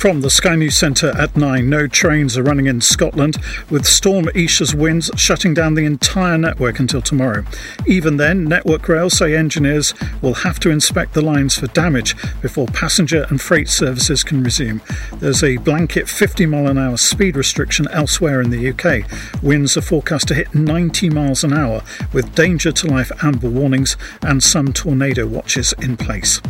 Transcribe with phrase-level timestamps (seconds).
[0.00, 3.36] From the Sky News Centre at 9, no trains are running in Scotland,
[3.68, 7.44] with Storm Isha's winds shutting down the entire network until tomorrow.
[7.86, 9.92] Even then, Network Rail say engineers
[10.22, 14.80] will have to inspect the lines for damage before passenger and freight services can resume.
[15.18, 19.42] There's a blanket 50 mile an hour speed restriction elsewhere in the UK.
[19.42, 21.82] Winds are forecast to hit 90 miles an hour,
[22.14, 26.40] with danger to life amber warnings and some tornado watches in place.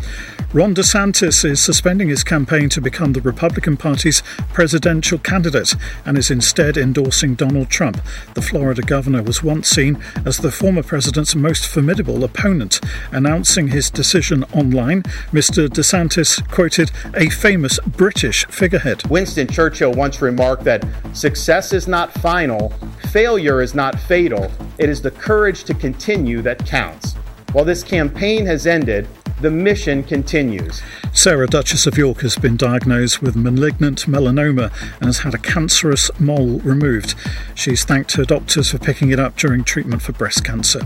[0.52, 4.22] Ron DeSantis is suspending his campaign to become the Republican Party's
[4.52, 8.00] presidential candidate and is instead endorsing Donald Trump.
[8.34, 12.80] The Florida governor was once seen as the former president's most formidable opponent.
[13.12, 15.68] Announcing his decision online, Mr.
[15.68, 19.08] DeSantis quoted a famous British figurehead.
[19.08, 22.74] Winston Churchill once remarked that success is not final,
[23.10, 27.14] failure is not fatal, it is the courage to continue that counts.
[27.52, 29.08] While this campaign has ended,
[29.40, 30.82] the mission continues.
[31.12, 36.10] Sarah, Duchess of York, has been diagnosed with malignant melanoma and has had a cancerous
[36.20, 37.14] mole removed.
[37.54, 40.80] She's thanked her doctors for picking it up during treatment for breast cancer.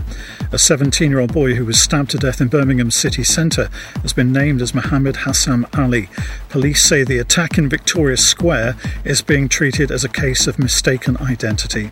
[0.51, 3.69] A 17 year old boy who was stabbed to death in Birmingham city centre
[4.01, 6.09] has been named as Mohammed Hassan Ali.
[6.49, 11.17] Police say the attack in Victoria Square is being treated as a case of mistaken
[11.17, 11.91] identity.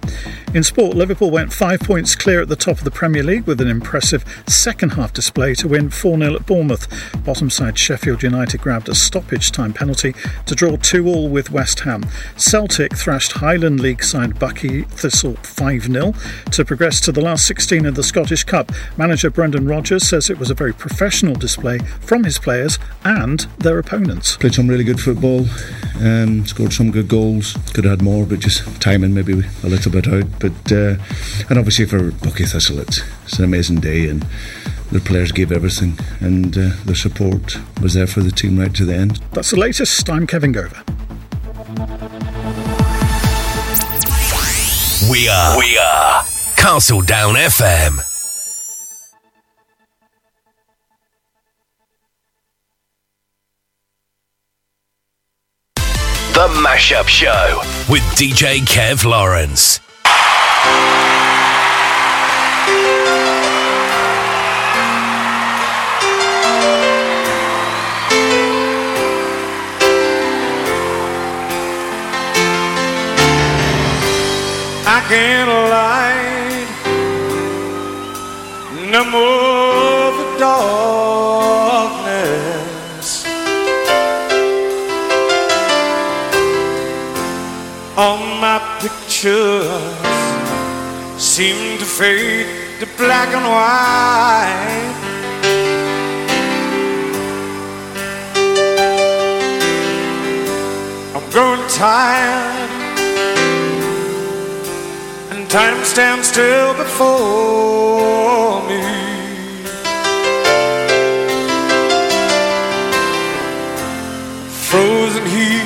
[0.54, 3.60] In sport, Liverpool went five points clear at the top of the Premier League with
[3.60, 6.88] an impressive second half display to win 4 0 at Bournemouth.
[7.26, 10.14] Bottom side Sheffield United grabbed a stoppage time penalty
[10.46, 12.06] to draw 2 all with West Ham.
[12.38, 16.14] Celtic thrashed Highland League side Buckie Thistle 5 0
[16.52, 18.72] to progress to the last 16 of the Scottish Cup.
[18.98, 23.80] Manager Brendan Rodgers says it was a very professional display from his players and their
[23.80, 24.38] opponents.
[24.38, 25.48] Played some really good football,
[26.02, 27.58] um, scored some good goals.
[27.74, 30.26] Could have had more, but just timing maybe a little bit out.
[30.40, 30.98] But uh,
[31.50, 34.24] and obviously for Buckie Thistle, it's, it's an amazing day and
[34.94, 38.86] the players gave everything, and uh, the support was there for the team right to
[38.86, 39.20] the end.
[39.32, 40.08] That's the latest.
[40.10, 40.84] I'm Kevin Gover.
[45.10, 45.58] We are.
[45.58, 46.24] We are.
[46.56, 47.98] Castle Down FM.
[56.34, 59.83] The Mashup Show with DJ Kev Lawrence.
[75.14, 76.70] I can't light
[78.90, 81.30] no more the darkness.
[87.96, 90.08] All my pictures
[91.22, 92.48] seem to fade
[92.80, 94.96] to black and white.
[101.16, 102.73] I'm growing tired
[105.54, 108.82] time stands still before me.
[114.68, 115.62] Frozen here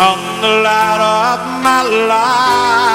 [0.00, 2.93] on the light of my life.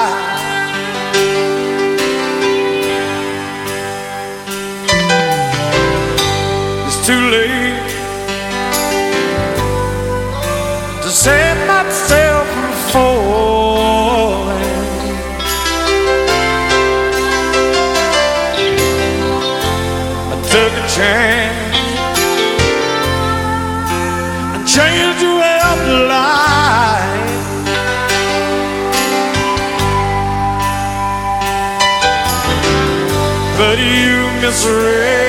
[34.50, 35.29] You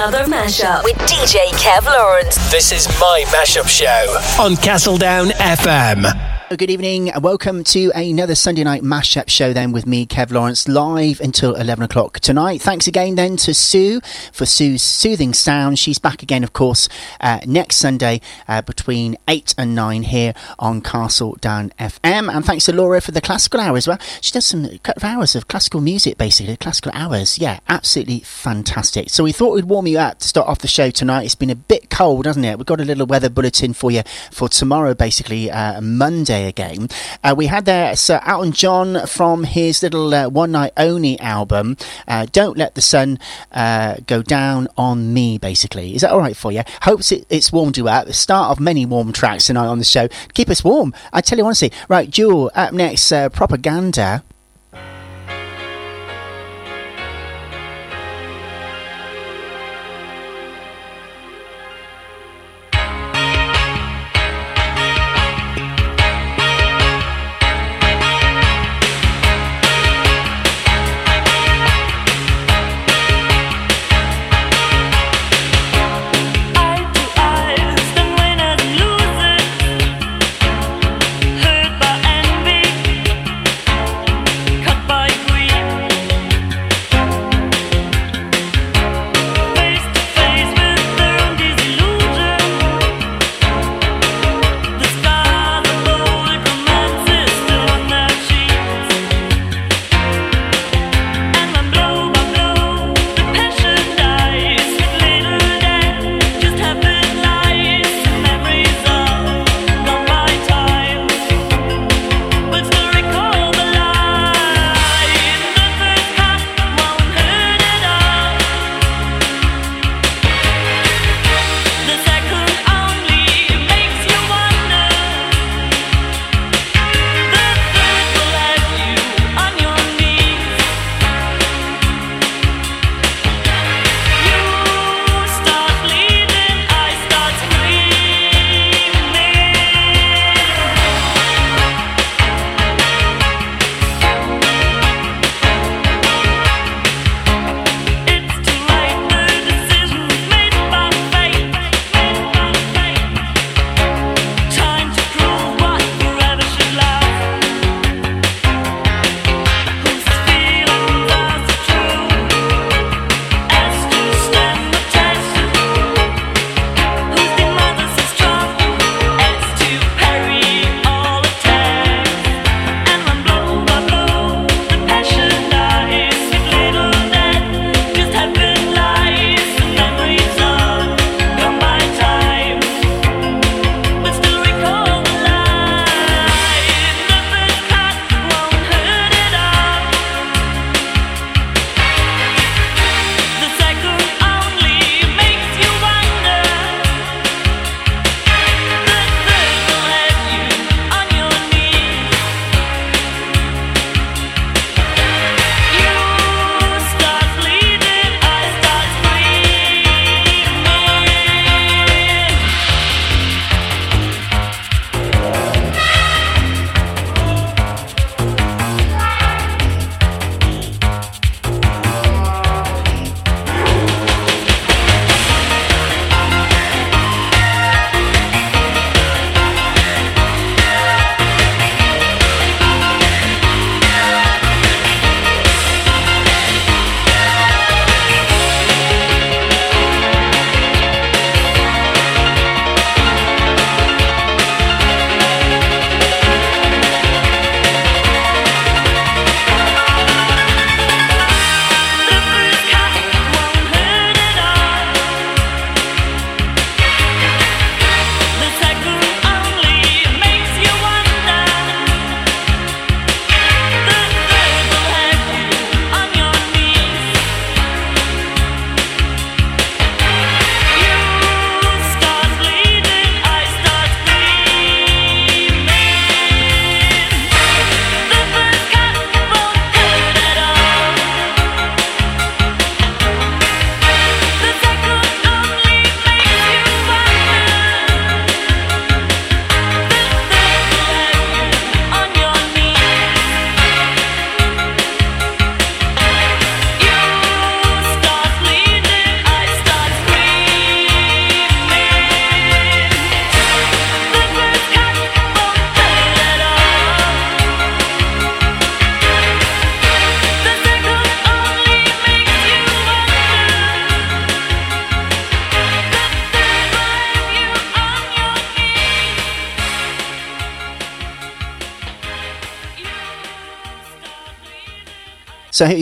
[0.00, 2.36] another mashup with DJ Kev Lawrence.
[2.50, 6.29] This is my mashup show on Castledown FM.
[6.56, 10.66] Good evening and welcome to another Sunday night mashup show then with me, Kev Lawrence,
[10.66, 12.60] live until 11 o'clock tonight.
[12.60, 14.00] Thanks again then to Sue
[14.32, 15.78] for Sue's soothing sound.
[15.78, 16.88] She's back again, of course,
[17.20, 22.28] uh, next Sunday uh, between 8 and 9 here on Castledown FM.
[22.34, 24.00] And thanks to Laura for the classical hour as well.
[24.20, 27.38] She does some couple of hours of classical music, basically, classical hours.
[27.38, 29.10] Yeah, absolutely fantastic.
[29.10, 31.26] So we thought we'd warm you up to start off the show tonight.
[31.26, 32.58] It's been a bit cold, hasn't it?
[32.58, 34.02] We've got a little weather bulletin for you
[34.32, 36.88] for tomorrow, basically, uh, Monday again.
[37.22, 41.76] Uh, we had there Sir Elton John from his little uh, One Night Only album,
[42.06, 43.18] uh, Don't Let the Sun
[43.52, 45.94] uh, Go Down on Me, basically.
[45.94, 46.62] Is that all right for you?
[46.82, 48.06] Hopes it, it's warmed you up.
[48.06, 50.08] The start of many warm tracks tonight on the show.
[50.34, 50.94] Keep us warm.
[51.12, 51.72] I tell you honestly.
[51.88, 54.22] Right, Jewel, up next, uh, Propaganda.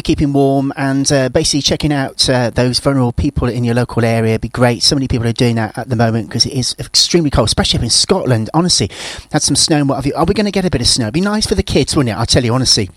[0.09, 4.31] Keeping warm and uh, basically checking out uh, those vulnerable people in your local area.
[4.31, 4.83] It'd be great.
[4.83, 7.81] So many people are doing that at the moment because it is extremely cold, especially
[7.81, 8.49] up in Scotland.
[8.55, 8.91] Honestly,
[9.33, 10.15] had some snow and what have you.
[10.15, 11.05] Are we going to get a bit of snow?
[11.05, 12.19] It'd be nice for the kids, wouldn't it?
[12.19, 12.89] I'll tell you honestly.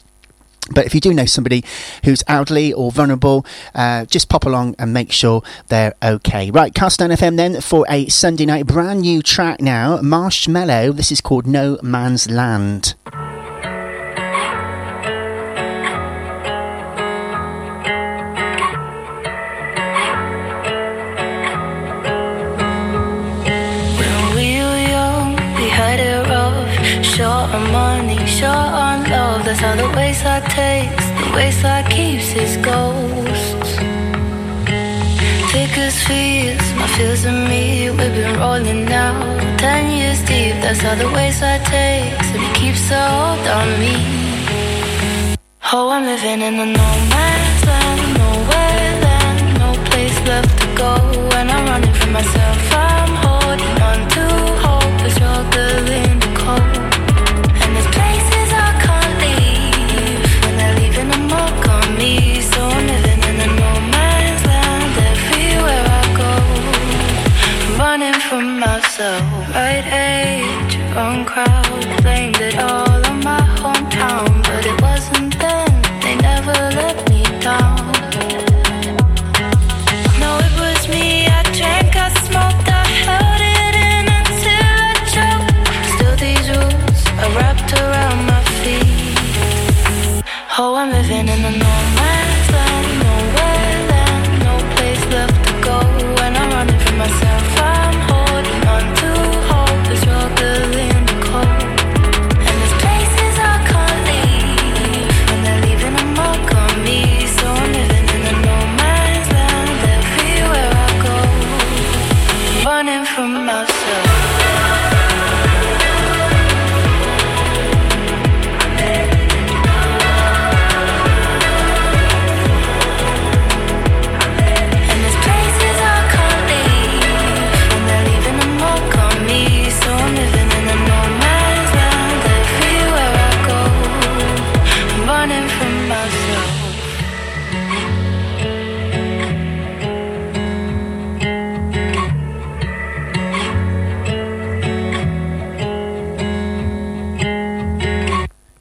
[0.73, 1.65] But if you do know somebody
[2.05, 6.49] who's elderly or vulnerable, uh, just pop along and make sure they're okay.
[6.49, 10.95] Right, Cast FM then for a Sunday night brand new track now, Marshmello.
[10.95, 12.95] This is called No Man's Land.
[30.55, 33.71] Takes, the wayside keeps its ghosts.
[35.51, 35.75] Thick
[36.07, 39.13] fears, my fears and me, we've been rolling now.
[39.57, 43.95] Ten years deep, that's how the wayside takes, and it keeps a hold on me.
[45.73, 50.93] Oh, I'm living in a no man's land, nowhere land, no place left to go.
[51.37, 52.50] And I'm running from myself,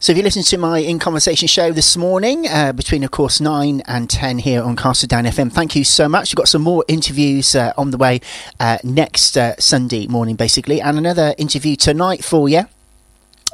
[0.03, 3.39] So if you listen to my In Conversation show this morning, uh, between of course
[3.39, 6.31] 9 and 10 here on Castle Down FM, thank you so much.
[6.31, 8.23] We've got some more interviews uh, on the way
[8.59, 12.65] uh, next uh, Sunday morning, basically, and another interview tonight for you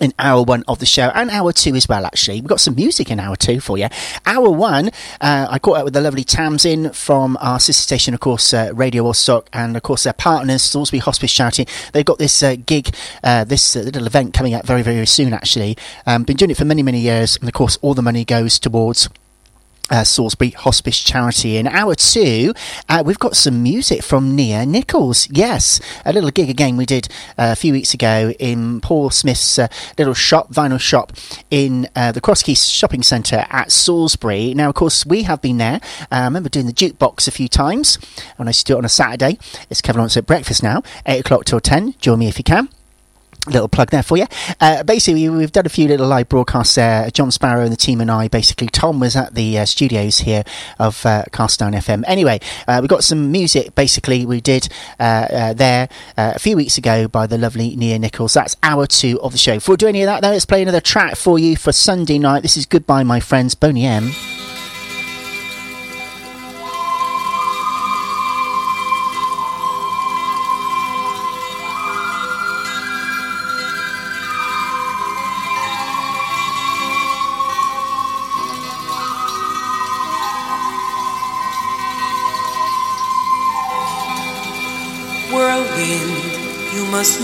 [0.00, 2.40] in hour one of the show and hour two as well actually.
[2.40, 3.88] We've got some music in hour two for you.
[4.24, 4.88] Hour one
[5.20, 8.70] uh, i caught up with the lovely tamsin from our sister station of course uh,
[8.74, 11.66] radio Woodstock and of course their partners salisbury hospice charity.
[11.92, 15.32] They've got this uh, gig uh, this uh, little event coming up very very soon
[15.32, 15.76] actually.
[16.06, 18.58] Um, been doing it for many many years and of course all the money goes
[18.58, 19.08] towards
[19.90, 21.56] uh, Salisbury Hospice Charity.
[21.56, 22.52] In hour two,
[22.88, 25.28] uh, we've got some music from Nia Nichols.
[25.30, 29.58] Yes, a little gig again we did uh, a few weeks ago in Paul Smith's
[29.58, 31.12] uh, little shop, vinyl shop
[31.50, 34.54] in uh, the Crosskeys Shopping Centre at Salisbury.
[34.54, 35.80] Now, of course, we have been there.
[36.02, 37.98] Uh, I remember doing the jukebox a few times
[38.36, 39.38] when I used to do it on a Saturday.
[39.70, 41.94] It's Kevin Lawrence at breakfast now, 8 o'clock till 10.
[41.98, 42.68] Join me if you can
[43.46, 44.26] little plug there for you.
[44.60, 47.10] Uh, basically, we've done a few little live broadcasts there.
[47.10, 50.44] John Sparrow and the team and I, basically, Tom was at the uh, studios here
[50.78, 52.04] of uh, Castledown FM.
[52.06, 56.78] Anyway, uh, we got some music, basically, we did uh, uh, there a few weeks
[56.78, 58.34] ago by the lovely Nia Nichols.
[58.34, 59.54] That's hour two of the show.
[59.54, 62.18] Before we do any of that, though, let's play another track for you for Sunday
[62.18, 62.42] night.
[62.42, 64.10] This is Goodbye, My Friends, Boney M.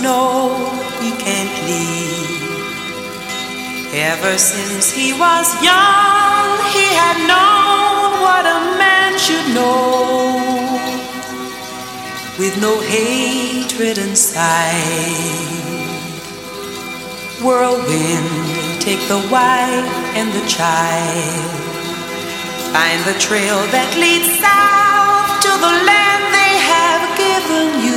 [0.03, 0.59] know
[1.01, 2.43] he can't leave.
[3.95, 10.43] Ever since he was young, he had known what a man should know.
[12.39, 15.53] With no hatred inside.
[17.45, 21.63] Whirlwind, take the wife and the child.
[22.73, 27.92] Find the trail that leads south to the land they have given you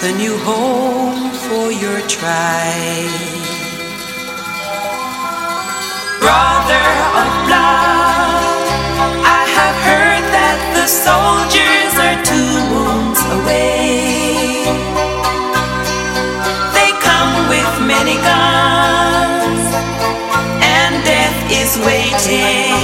[0.00, 3.46] the new home for your tribe.
[6.26, 6.88] brother
[7.22, 8.66] of blood.
[9.38, 14.66] I have heard that the soldiers are two moons away.
[16.74, 19.62] They come with many guns,
[20.74, 22.74] and death is waiting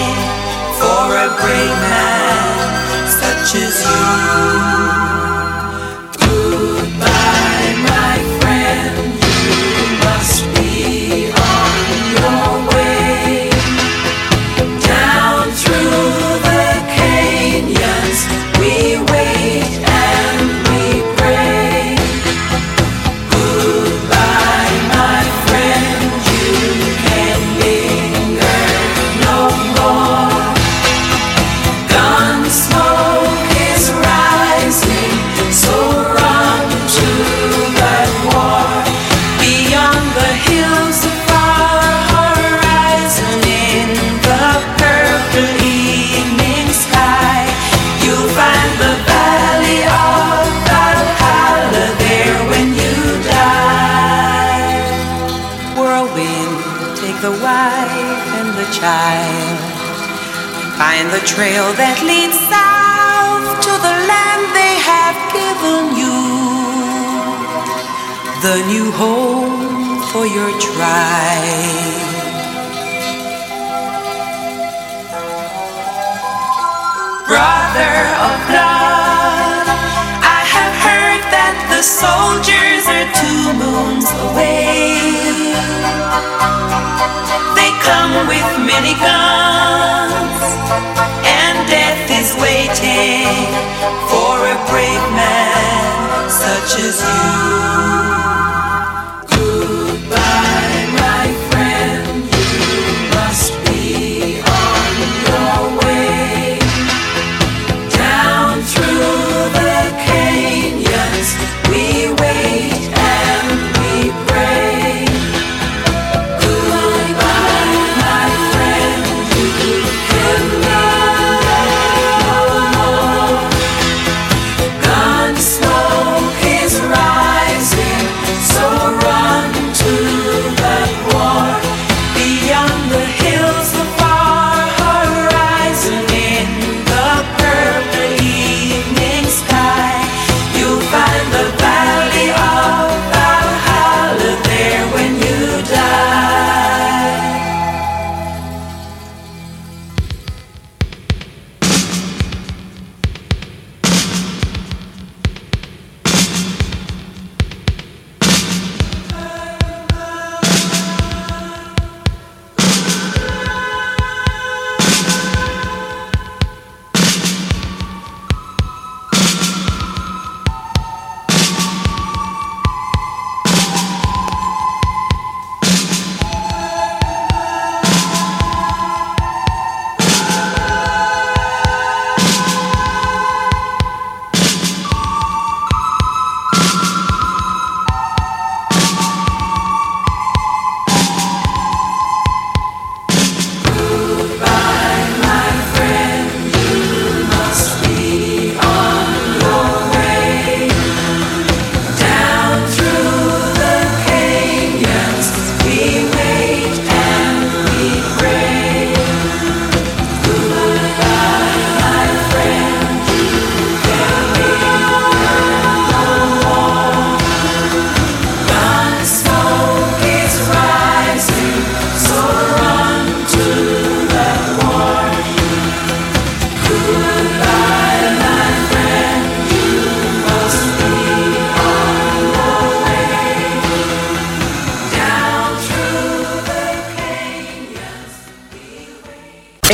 [0.78, 5.01] for a brave man such as you.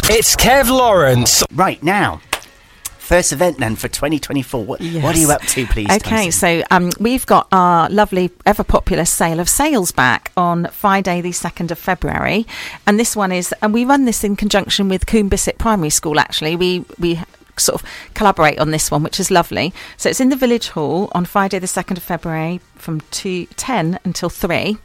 [0.09, 1.43] It's Kev Lawrence.
[1.51, 2.21] Right now,
[2.97, 4.63] first event then for 2024.
[4.63, 5.89] What, what are you up to, please?
[5.89, 6.31] Okay, Tamsin?
[6.31, 11.31] so um, we've got our lovely, ever popular sale of sales back on Friday, the
[11.31, 12.47] 2nd of February.
[12.87, 16.21] And this one is, and we run this in conjunction with Coombe Bissett Primary School,
[16.21, 16.55] actually.
[16.55, 17.19] We, we
[17.61, 19.73] sort of collaborate on this one, which is lovely.
[19.97, 23.99] So it's in the Village Hall on Friday, the 2nd of February from 2, 10
[24.03, 24.77] until 3.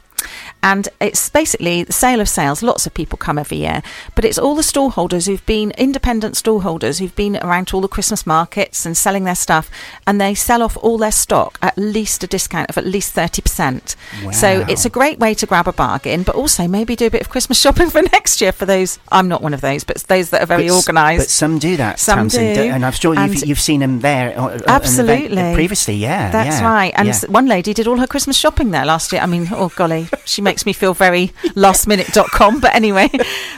[0.63, 2.63] And it's basically the sale of sales.
[2.63, 3.81] Lots of people come every year,
[4.15, 7.87] but it's all the stallholders who've been independent stallholders who've been around to all the
[7.87, 9.69] Christmas markets and selling their stuff,
[10.05, 13.41] and they sell off all their stock at least a discount of at least thirty
[13.41, 13.95] percent.
[14.31, 17.21] So it's a great way to grab a bargain, but also maybe do a bit
[17.21, 18.99] of Christmas shopping for next year for those.
[19.11, 21.21] I'm not one of those, but those that are very organised.
[21.21, 22.61] But some do that, Some Tamsin, do.
[22.61, 24.37] and I'm sure you've, you've seen them there.
[24.37, 25.53] uh, uh, an Absolutely.
[25.53, 26.31] previously, yeah.
[26.31, 26.93] That's yeah, right.
[26.95, 27.19] And yeah.
[27.29, 29.21] one lady did all her Christmas shopping there last year.
[29.21, 32.59] I mean, oh golly, she makes me feel very lastminute.com.
[32.59, 33.09] But anyway,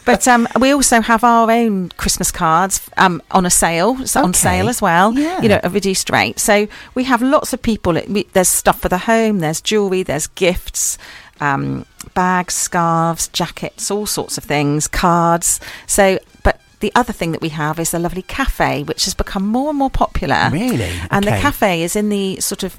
[0.05, 4.33] but um, we also have our own Christmas cards um, on a sale, it's on
[4.33, 5.41] sale as well, Yeah.
[5.41, 6.39] you know, a reduced rate.
[6.39, 7.97] So we have lots of people.
[7.97, 10.97] it- we- There's stuff for the home, there's jewellery, there's gifts.
[11.41, 11.85] Um,
[12.15, 15.61] bags, scarves, jackets, all sorts of things, cards.
[15.87, 19.47] So, but the other thing that we have is a lovely cafe, which has become
[19.47, 20.49] more and more popular.
[20.51, 20.91] Really?
[21.11, 22.77] And the cafe is in the sort of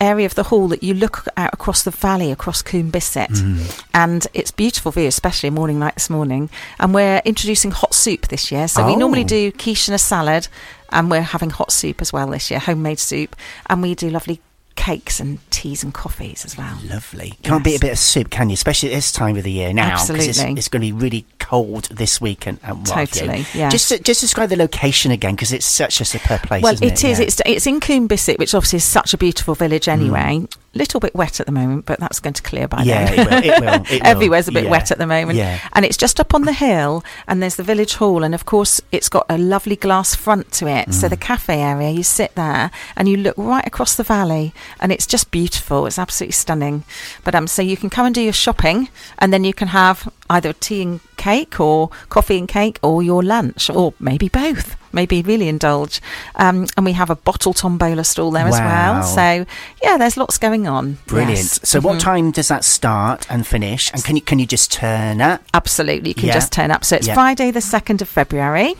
[0.00, 3.30] area of the hall that you look out across the valley across Coombe Bissett.
[3.30, 3.84] Mm.
[3.94, 6.50] And it's beautiful view, especially a morning like this morning.
[6.78, 8.68] And we're introducing hot soup this year.
[8.68, 9.28] So we normally Oh.
[9.28, 10.48] do quiche and a salad,
[10.90, 13.34] and we're having hot soup as well this year, homemade soup.
[13.66, 14.40] And we do lovely
[14.88, 16.78] cakes and teas and coffees as well.
[16.88, 17.34] Lovely.
[17.42, 18.54] Can't beat a bit of soup, can you?
[18.54, 19.90] Especially this time of the year now.
[19.98, 20.58] 'cause It's, Absolutely.
[20.58, 22.58] it's going to be really cold this week and.
[22.86, 23.70] Totally, yes.
[23.70, 26.62] Just just describe the location again because it's such a superb place.
[26.62, 27.18] well, isn't it is.
[27.18, 27.24] Yeah.
[27.26, 29.92] It's it's in Coombe Bissett, which obviously is such a beautiful village mm.
[29.92, 30.46] anyway.
[30.74, 33.18] Little bit wet at the moment, but that's going to clear by Yeah, then.
[33.18, 34.06] it will, it will, it will.
[34.06, 35.58] Everywhere's a bit Yeah, wet at the moment, yeah.
[35.72, 37.02] and it's just up on the hill.
[37.26, 40.68] And there's the village hall, and of course, it's got a lovely glass front to
[40.68, 40.88] it.
[40.88, 40.94] Mm.
[40.94, 44.92] So the cafe area, you sit there and you look right across the valley, and
[44.92, 45.86] it's just beautiful.
[45.86, 46.84] It's absolutely stunning.
[47.24, 50.12] But um, so you can come and do your shopping, and then you can have
[50.28, 54.76] either tea and cake, or coffee and cake, or your lunch, or maybe both.
[54.92, 56.00] Maybe really indulge.
[56.36, 59.02] Um, and we have a bottle tombola stall there as well.
[59.02, 59.44] So
[59.82, 60.96] yeah, there's lots going on.
[61.06, 61.38] Brilliant.
[61.38, 61.60] Yes.
[61.62, 62.00] So, what Mhm.
[62.10, 63.90] time does that start and finish?
[63.92, 65.40] And can you can you just turn up?
[65.52, 66.34] Absolutely, you can Yeah.
[66.40, 66.84] just turn up.
[66.84, 67.14] So it's Yeah.
[67.14, 68.74] Friday, the second of February.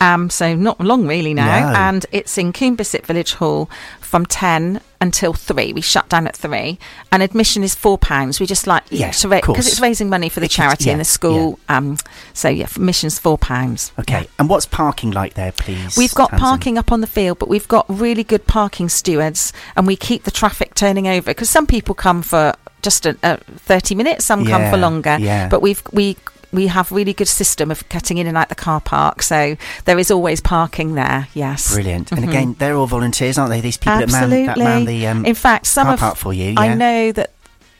[0.00, 1.76] Um, so not long really now, No.
[1.88, 3.68] and it's in Coombe Bissett Village Hall
[4.14, 5.72] from ten until three.
[5.72, 6.78] We shut down at three,
[7.10, 8.38] and admission is four pounds.
[8.38, 11.00] We just like to ra- because it's raising money for the It's- charity yeah, and
[11.00, 11.58] the school.
[11.68, 11.98] Um,
[12.32, 13.90] so yeah, admission's four pounds.
[13.98, 14.28] Okay.
[14.38, 15.96] And what's parking like there, please?
[15.96, 16.46] We've got Tamsin?
[16.48, 20.22] parking up on the field, but we've got really good parking stewards, and we keep
[20.22, 24.46] the traffic turning over because some people come for just a, a thirty minutes, some
[24.46, 25.16] come for longer.
[25.18, 25.48] yeah.
[25.48, 26.16] But we've we
[26.54, 29.98] we have really good system of getting in and out the car park, so there
[29.98, 31.28] is always parking there.
[31.34, 32.12] Yes, Brilliant.
[32.12, 32.28] And Mhm.
[32.28, 33.60] again, they're all volunteers, aren't they?
[33.60, 34.46] These people that man, absolutely.
[34.46, 36.54] that man the um, in fact, some car of park for you.
[36.56, 37.30] I know that.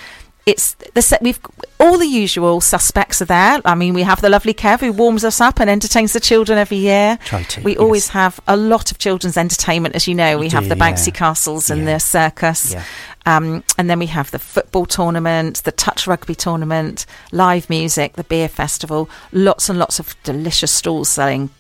[0.47, 1.21] it's the set.
[1.23, 1.41] We've
[1.81, 3.61] all the usual suspects are there.
[3.65, 6.57] I mean, we have the lovely Kev who warms us up and entertains the children
[6.57, 7.19] every year.
[7.27, 7.81] To, We yes.
[7.81, 10.39] always have a lot of children's entertainment, as you know.
[10.39, 11.15] We have do, the bouncy yeah.
[11.15, 11.95] castles and Yeah.
[11.95, 12.73] the circus.
[12.73, 12.85] Yeah.
[13.27, 18.23] Um, and then we have the football tournament, the touch rugby tournament, live music, the
[18.23, 21.51] beer festival, lots and lots of delicious stalls selling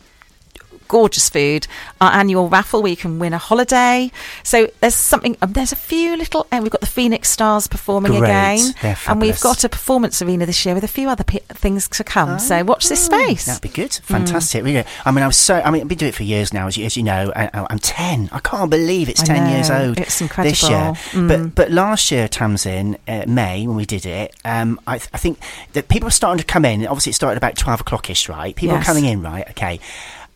[0.88, 1.66] gorgeous food.
[2.00, 4.10] Our annual raffle where you can win a holiday.
[4.42, 5.36] So there's something.
[5.42, 6.46] Um, there's a few little.
[6.52, 8.28] And we've got the Phoenix Stars performing Great.
[8.28, 11.88] again, and we've got a performance arena this year with a few other p- things
[11.88, 12.38] to come.
[12.38, 13.46] so watch this space.
[13.46, 13.90] That'd be good.
[13.90, 14.02] Mm.
[14.02, 14.64] Fantastic.
[14.64, 14.84] Really.
[15.04, 15.56] I mean, I was so.
[15.60, 17.32] I mean, I've been doing it for years now, as you, as you know.
[17.34, 18.28] I, I'm ten.
[18.32, 19.98] I can't believe it's I ten years old.
[19.98, 20.50] It's incredible.
[20.50, 20.92] This year.
[21.12, 21.28] Mm.
[21.28, 25.18] but but last year, Tamsin, uh, May when we did it, um, I, th- I
[25.18, 25.38] think
[25.72, 26.86] that people were starting to come in.
[26.86, 28.54] Obviously, it started about twelve o'clockish, right?
[28.54, 28.86] People Yes.
[28.86, 29.48] were coming in, right?
[29.50, 29.80] Okay,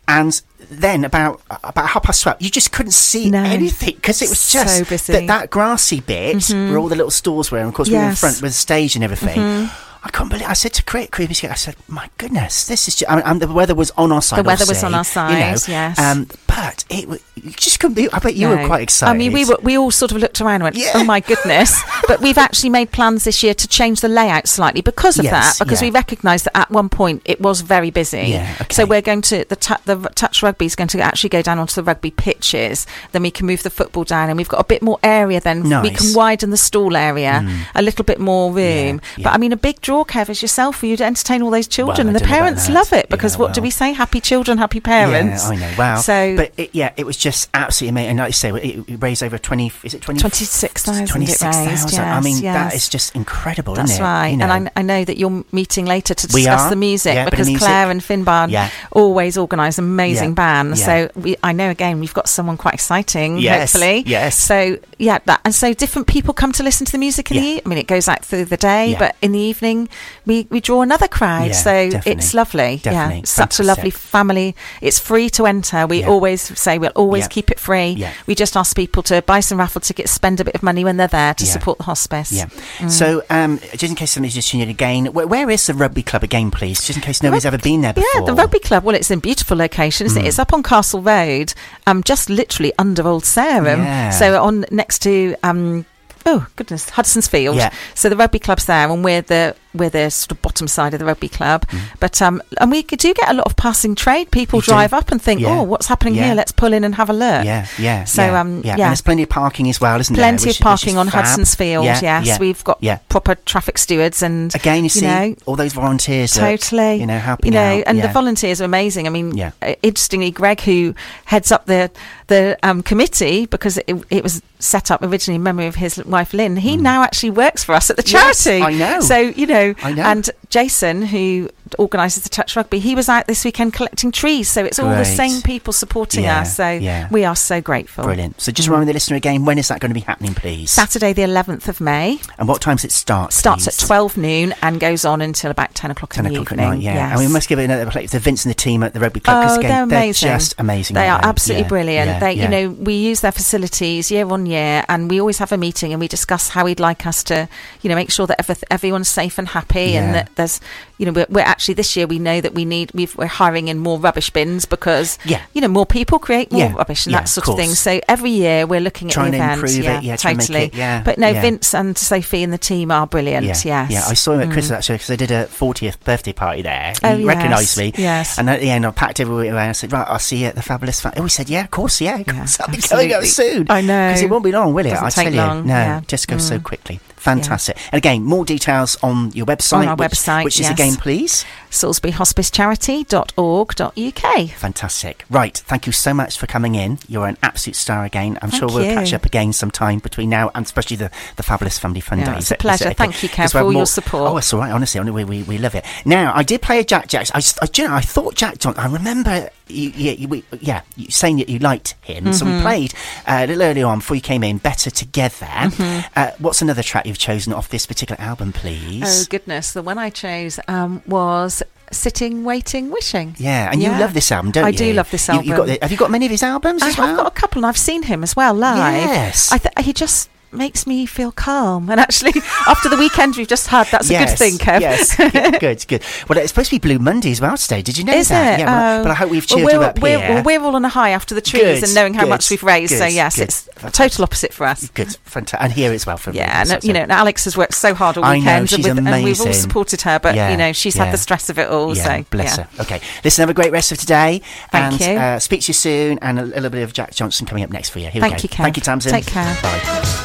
[0.07, 0.41] and.
[0.69, 3.43] Then about about half past twelve, you just couldn't see No.
[3.43, 5.11] anything because it was So just busy.
[5.11, 6.69] that that grassy bit Mhm.
[6.69, 8.57] where all the little stores were, and of course we were in front with the
[8.57, 9.37] stage and everything.
[9.37, 9.69] Mhm.
[10.03, 10.47] I couldn't believe.
[10.47, 13.39] I said to Cre- Creepy, I said, "My goodness, this is." Just, I mean, and
[13.41, 14.39] the weather was on our side.
[14.39, 15.33] The weather was on our side.
[15.33, 15.99] you know, yes.
[15.99, 18.11] Um, but it, you just couldn't be.
[18.11, 19.11] I bet you were quite excited.
[19.13, 20.93] I mean, we were, we all sort of looked around and went, Yeah.
[20.95, 24.81] "Oh my goodness!" but we've actually made plans this year to change the layout slightly
[24.81, 25.63] because of Yes, that.
[25.63, 25.89] Because yeah.
[25.89, 28.21] we recognised that at one point it was very busy.
[28.29, 28.73] Yeah, okay.
[28.73, 31.59] So we're going to the tu- the touch rugby is going to actually go down
[31.59, 32.87] onto the rugby pitches.
[33.11, 35.39] Then we can move the football down, and we've got a bit more area.
[35.39, 37.59] Then we can widen the stall area Mm.
[37.75, 38.99] a little bit more room.
[39.17, 39.23] yeah.
[39.25, 41.67] But I mean, a big draw, Kev, is yourself for you to entertain all those
[41.67, 43.69] children, Well, and the don't know about parents love it because Yeah, what do we
[43.69, 43.91] say?
[43.91, 45.43] Happy children, happy parents.
[45.43, 45.73] Yeah, I know.
[45.77, 45.95] Wow.
[45.97, 48.09] So but it, yeah, it was just absolutely amazing.
[48.11, 49.71] And like you say, it, it raised over twenty.
[49.83, 51.67] Is it 20, 26,000 it 26,000.
[51.69, 52.75] raised, I mean, yes, that yes.
[52.75, 54.07] is just incredible, That's isn't it?
[54.07, 54.27] right.
[54.29, 54.45] You know.
[54.49, 57.67] And I, I know that you're meeting later to discuss the music Yeah, because music.
[57.67, 58.69] Claire and Finbar Yeah.
[58.91, 60.83] always organise amazing bands.
[60.83, 64.03] So we, I know again we've got someone quite exciting, Yes, hopefully.
[64.05, 64.37] yes.
[64.37, 67.61] So yeah, that and so different people come to listen to the music in the.
[67.65, 69.80] I mean, it goes out through the day, but in the evening
[70.25, 71.47] we, we draw another crowd.
[71.47, 72.11] Yeah, so definitely.
[72.11, 72.77] it's lovely.
[72.83, 73.15] Definitely.
[73.17, 74.55] Yeah, such a lovely family.
[74.81, 75.87] It's free to enter.
[75.87, 76.07] We Yeah.
[76.09, 77.29] always say we'll always Yeah.
[77.29, 77.89] keep it free.
[77.91, 78.11] Yeah.
[78.27, 80.97] We just ask people to buy some raffle tickets, spend a bit of money when
[80.97, 82.31] they're there to support the hospice.
[82.31, 82.45] Yeah.
[82.77, 82.91] Mm.
[82.91, 86.03] So, um, just in case somebody's just tuning in again, where, where is the rugby
[86.03, 86.81] club again, please?
[86.85, 88.09] Just in case nobody's ever been there before.
[88.15, 88.83] Yeah, the rugby club.
[88.83, 90.25] Well, it's in beautiful location, isn't Mm.
[90.25, 90.27] it?
[90.27, 91.53] It's up on Castle Road,
[91.87, 93.83] um, just literally under Old Sarum.
[93.83, 94.09] Yeah.
[94.11, 95.85] So on next to um,
[96.25, 97.55] oh goodness, Hudson's Field.
[97.55, 97.71] Yeah.
[97.95, 100.99] So the rugby club's there, and we're the we're the sort of bottom side of
[100.99, 101.65] the rugby club.
[101.99, 104.31] But um, and we do get a lot of passing trade.
[104.31, 104.63] People Mm.
[104.63, 104.71] You do.
[104.71, 105.59] drive up and think, Yeah.
[105.59, 106.25] oh, what's happening Yeah.
[106.27, 106.35] here?
[106.35, 107.45] Let's pull in and have a look.
[107.45, 108.03] Yeah, yeah.
[108.03, 108.71] So yeah, um, yeah.
[108.73, 110.23] And there's plenty of parking as well, isn't there?
[110.23, 111.25] Plenty of parking on fab.
[111.25, 111.85] Hudson's Field.
[111.85, 112.97] Yes, we've got yeah.
[113.09, 116.33] proper traffic stewards and Again, you see know, all those volunteers.
[116.33, 116.95] that, Totally.
[116.95, 117.83] you know, helping You know, out.
[117.87, 119.07] and the volunteers are amazing.
[119.07, 119.51] I mean, Yeah.
[119.61, 120.93] uh, interestingly, Greg, who
[121.25, 121.89] heads up the
[122.27, 126.33] the um, committee because it, it was set up originally in memory of his wife
[126.33, 128.13] Lynn, he now actually works for us at the Mm.
[128.13, 128.63] Yes, charity.
[128.63, 128.99] I know.
[129.01, 130.03] So you know, I know.
[130.03, 134.49] and Jason, who organises the touch rugby, he was out this weekend collecting trees.
[134.49, 136.55] So it's all the same people supporting Yeah, us.
[136.55, 137.07] So yeah.
[137.11, 138.03] we are so grateful.
[138.03, 138.39] Brilliant.
[138.41, 138.71] So just Mm.
[138.71, 140.71] remind the listener again, when is that going to be happening, please?
[140.71, 143.35] Saturday, the 11th of May, And what times it starts?
[143.35, 143.81] starts please?
[143.83, 146.57] at 12 noon and goes on until about 10 o'clock 10 in the o'clock at
[146.69, 146.93] night, yeah.
[146.95, 147.11] Yes.
[147.11, 149.19] And we must give it another play to Vince and the team at the rugby
[149.19, 150.29] club because Oh, again, they're amazing.
[150.29, 150.95] just amazing.
[150.95, 152.19] They are absolutely Yeah, brilliant.
[152.19, 155.57] they, you know, we use their facilities year on year, and we always have a
[155.57, 157.47] meeting and we discuss how we'd like us to,
[157.81, 160.59] you know, make sure that everyth- everyone's safe and happy, and that there's,
[161.01, 163.67] you know, we're, we're actually this year we know that we need we've, we're hiring
[163.69, 165.41] in more rubbish bins because, Yeah.
[165.53, 167.71] you know, more people create more Yeah, rubbish and yeah, that sort of of thing.
[167.71, 169.53] So every year we're looking at Trying the to event.
[169.61, 170.59] improve it, yeah, yeah, to make totally.
[170.65, 171.41] it- yeah, but no, yeah.
[171.41, 173.45] Vince and Sophie and the team are brilliant.
[173.45, 174.03] Yeah, Yes, yeah.
[174.07, 174.53] I saw him at Mm.
[174.53, 176.93] Christmas actually because they did a 40th birthday party there.
[177.03, 177.93] Oh, he yes, recognised me.
[177.97, 178.37] yes.
[178.37, 179.63] And at the end, I packed everybody away.
[179.69, 181.13] I said, "Right, I'll see you at the Fabulous." Fa-.
[181.17, 182.59] Oh, he said, "Yeah, of course, yeah, of course.
[182.59, 183.27] I'll be coming up absolutely.
[183.65, 184.09] soon." I know.
[184.09, 184.89] because it won't be long, will it?
[184.91, 186.01] Doesn't I tell you, long, no, yeah.
[186.07, 186.63] just goes so Mm.
[186.63, 186.99] quickly.
[187.21, 187.77] Fantastic.
[187.91, 189.77] And again, more details on your website.
[189.77, 190.71] On our which, website, which is yes.
[190.71, 191.45] again, please.
[191.69, 194.49] SalisburyHospicecharity.org.uk.
[194.49, 195.23] Fantastic.
[195.29, 195.55] Right.
[195.57, 196.97] Thank you so much for coming in.
[197.07, 198.39] You're an absolute star again.
[198.41, 198.93] I'm Thank sure we'll you.
[198.95, 202.43] catch up again sometime between now and especially the, the Fabulous Family Fun Yeah, Days.
[202.43, 202.89] it's a pleasure.
[202.89, 202.97] it?
[202.97, 204.31] Thank you, Kev, for all your support.
[204.31, 204.71] Oh, it's all right.
[204.71, 205.85] Honestly, we, we, we love it.
[206.05, 207.27] Now, I did play a Jack Jack.
[207.35, 208.73] I, I, you know, I thought Jack John.
[208.77, 212.31] I remember you, yeah, you, we, yeah, you saying that you liked him.
[212.33, 212.61] So we Mhm.
[212.61, 212.93] played
[213.27, 215.45] uh, a little earlier on before you came in, Better Together.
[215.45, 216.05] Mhm.
[216.15, 219.03] Uh, what's another track you've chosen off this particular album, please?
[219.05, 223.35] Oh goodness, the one I chose um, was Sitting, Waiting, Wishing.
[223.37, 224.77] Yeah, and you love this album, don't I you?
[224.77, 225.45] do love this album.
[225.47, 227.17] you've got the- have you got many of his albums I as have well?
[227.17, 228.77] got a couple, and I've seen him as well live.
[228.95, 229.51] Yes.
[229.51, 231.89] I th- he just makes me feel calm.
[231.89, 232.33] And actually,
[232.67, 234.81] after the weekend we've just had, that's a good thing, Kev.
[234.81, 235.15] Yes,
[235.59, 236.03] good, good.
[236.27, 237.81] Well, it's supposed to be Blue Monday as well today.
[237.81, 238.59] Did you know Is that?
[238.59, 238.63] it?
[238.63, 239.03] Yeah, well, Oh.
[239.03, 240.29] but I hope we've cheered we're, you up we're, here.
[240.35, 242.49] well, we're all on a high after the trees Good, and knowing how good, much
[242.49, 242.97] we've raised.
[242.97, 243.43] so yes, good.
[243.43, 244.89] it's a total opposite for us.
[244.89, 245.61] Good, fantastic.
[245.63, 246.37] And here as well for me.
[246.37, 248.39] Yeah, and So- uh, you know, and Alex has worked so hard all I know,
[248.39, 250.19] weekend, she's and, with, and we've all supported her.
[250.19, 251.05] But Yeah, you know, she's yeah.
[251.05, 251.95] had the stress of it all.
[251.95, 252.67] Yeah, so bless her.
[252.79, 254.41] Okay, listen, have a great rest of today.
[254.71, 255.17] Thank and, you.
[255.19, 257.89] Uh, speak to you soon, and a, little bit of Jack Johnson coming up next
[257.89, 258.09] for you.
[258.09, 258.43] Here Thank we go.
[258.43, 258.63] you, Kev.
[258.63, 259.11] Thank you, Tamsin.
[259.11, 259.57] Take care.
[259.61, 260.20] Bye.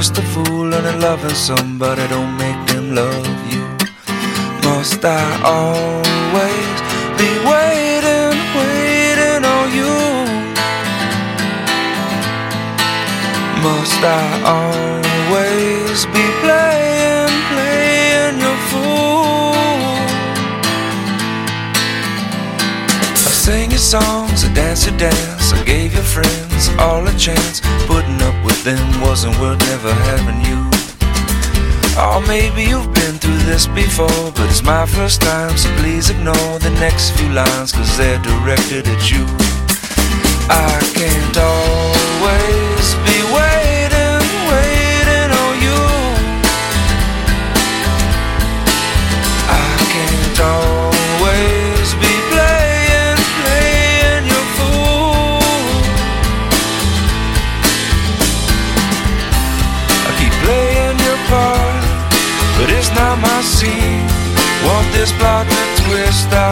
[0.00, 2.08] Just a fool, and I'm loving somebody.
[2.08, 3.64] Don't make them love you.
[4.64, 6.76] Must I always
[7.20, 9.96] be waiting, waiting on you?
[13.66, 14.24] Must I
[14.56, 19.52] always be playing, playing your fool?
[23.28, 27.60] I sang your songs, I dance your dance, I gave your friends all a chance.
[27.86, 30.68] Putting up them wasn't worth never having you.
[31.96, 36.58] Oh, maybe you've been through this before, but it's my first time, so please ignore
[36.58, 39.24] the next few lines, cause they're directed at you.
[40.48, 41.89] I can't always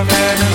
[0.05, 0.39] twist?
[0.39, 0.48] I've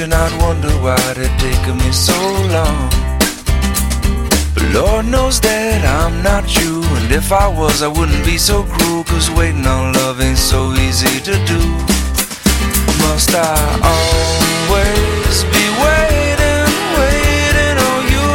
[0.00, 0.12] ammunition.
[0.12, 2.14] I'd wonder why it taken me so
[2.48, 2.90] long.
[4.54, 6.82] But Lord knows that I'm not you.
[6.82, 9.04] And if I was, I wouldn't be so cruel.
[9.04, 11.60] Cause waiting on love ain't so easy to do.
[13.02, 13.56] Must I
[13.92, 18.30] always be waiting, waiting on you?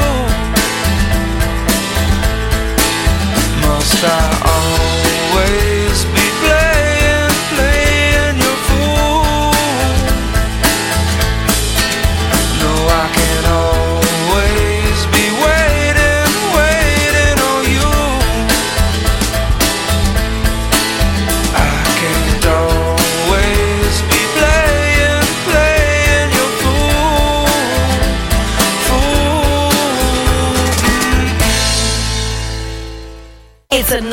[3.61, 4.74] Must I always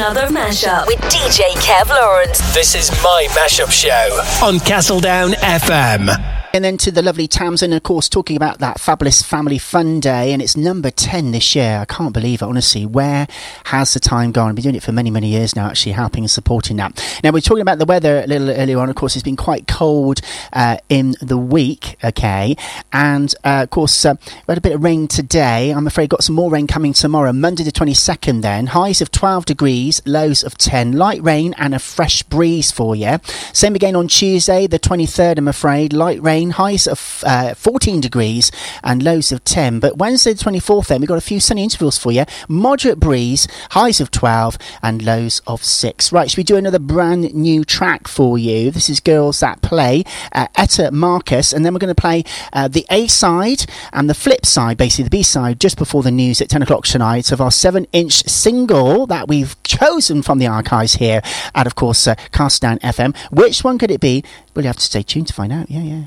[0.02, 2.40] another mashup with DJ Kev Lawrence.
[2.52, 6.21] This is my mashup show on Castledown FM.
[6.54, 10.34] And then to the lovely Tamsin, of course, talking about that fabulous Family Fun Day,
[10.34, 11.78] and it's number 10 this year.
[11.78, 12.84] I can't believe it, honestly.
[12.84, 13.26] Where
[13.64, 14.50] has the time gone?
[14.50, 17.02] I've been doing it for many, many years now, actually, helping and supporting that.
[17.24, 18.90] Now, we're talking about the weather a little earlier on.
[18.90, 20.20] Of course, it's been quite cold
[20.52, 22.54] uh, in the week, okay?
[22.92, 25.70] And, uh, of course, uh, we had a bit of rain today.
[25.70, 28.66] I'm afraid got some more rain coming tomorrow, Monday the 22nd, then.
[28.66, 30.92] Highs of 12 degrees, lows of 10.
[30.92, 33.20] Light rain and a fresh breeze for you.
[33.54, 35.94] Same again on Tuesday, the 23rd, I'm afraid.
[35.94, 38.50] Light rain highs of uh, 14 degrees
[38.82, 39.80] and lows of 10.
[39.80, 42.24] But Wednesday the 24th, then, we've got a few sunny intervals for you.
[42.48, 46.12] Moderate breeze, highs of 12 and lows of 6.
[46.12, 48.70] Right, should we do another brand new track for you?
[48.70, 52.68] This is Girls That Play, uh, Etta Marcus, and then we're going to play uh,
[52.68, 56.40] the A side and the flip side, basically the B side, just before the news
[56.40, 60.94] at 10 o'clock tonight of our 7 inch single that we've chosen from the archives
[60.94, 61.22] here
[61.54, 63.16] at, of course, uh, Castledown FM.
[63.30, 64.24] Which one could it be?
[64.54, 65.70] Well, you have to stay tuned to find out.
[65.70, 66.04] Yeah, yeah.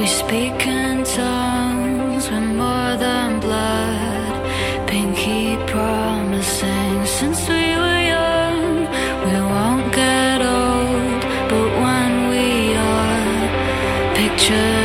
[0.00, 4.88] We speak in tongues with more than blood.
[4.88, 8.88] Pinky promising since we were young,
[9.26, 11.20] we won't get old.
[11.50, 14.79] But when we are, picture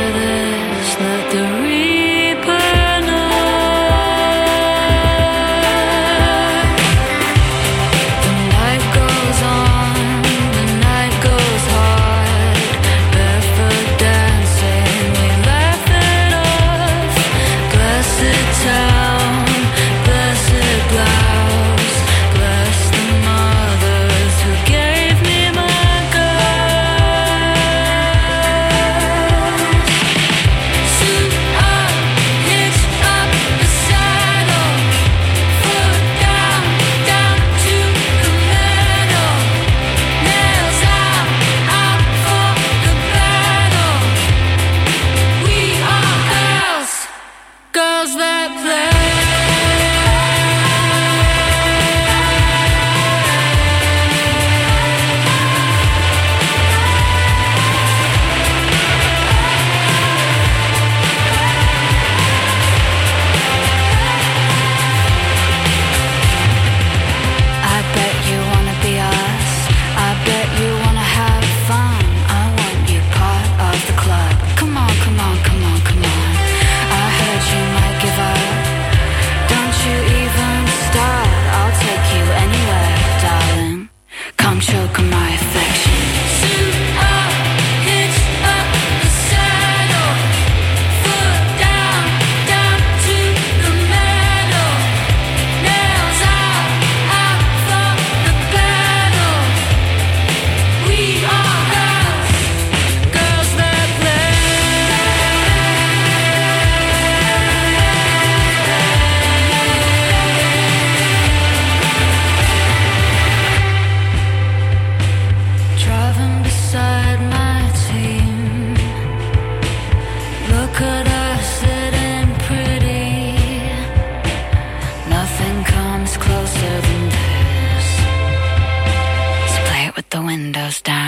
[130.76, 131.05] windows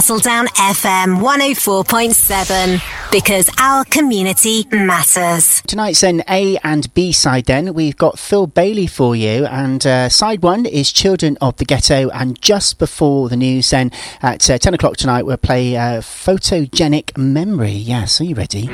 [0.00, 5.60] Castledown FM 104.7 because our community matters.
[5.66, 7.74] Tonight's an A and B side then.
[7.74, 12.08] We've got Phil Bailey for you, and uh, side one is Children of the Ghetto.
[12.08, 13.92] And just before the news, then
[14.22, 17.72] at uh, 10 o'clock tonight, we'll play uh, Photogenic Memory.
[17.72, 18.70] Yes, are you ready?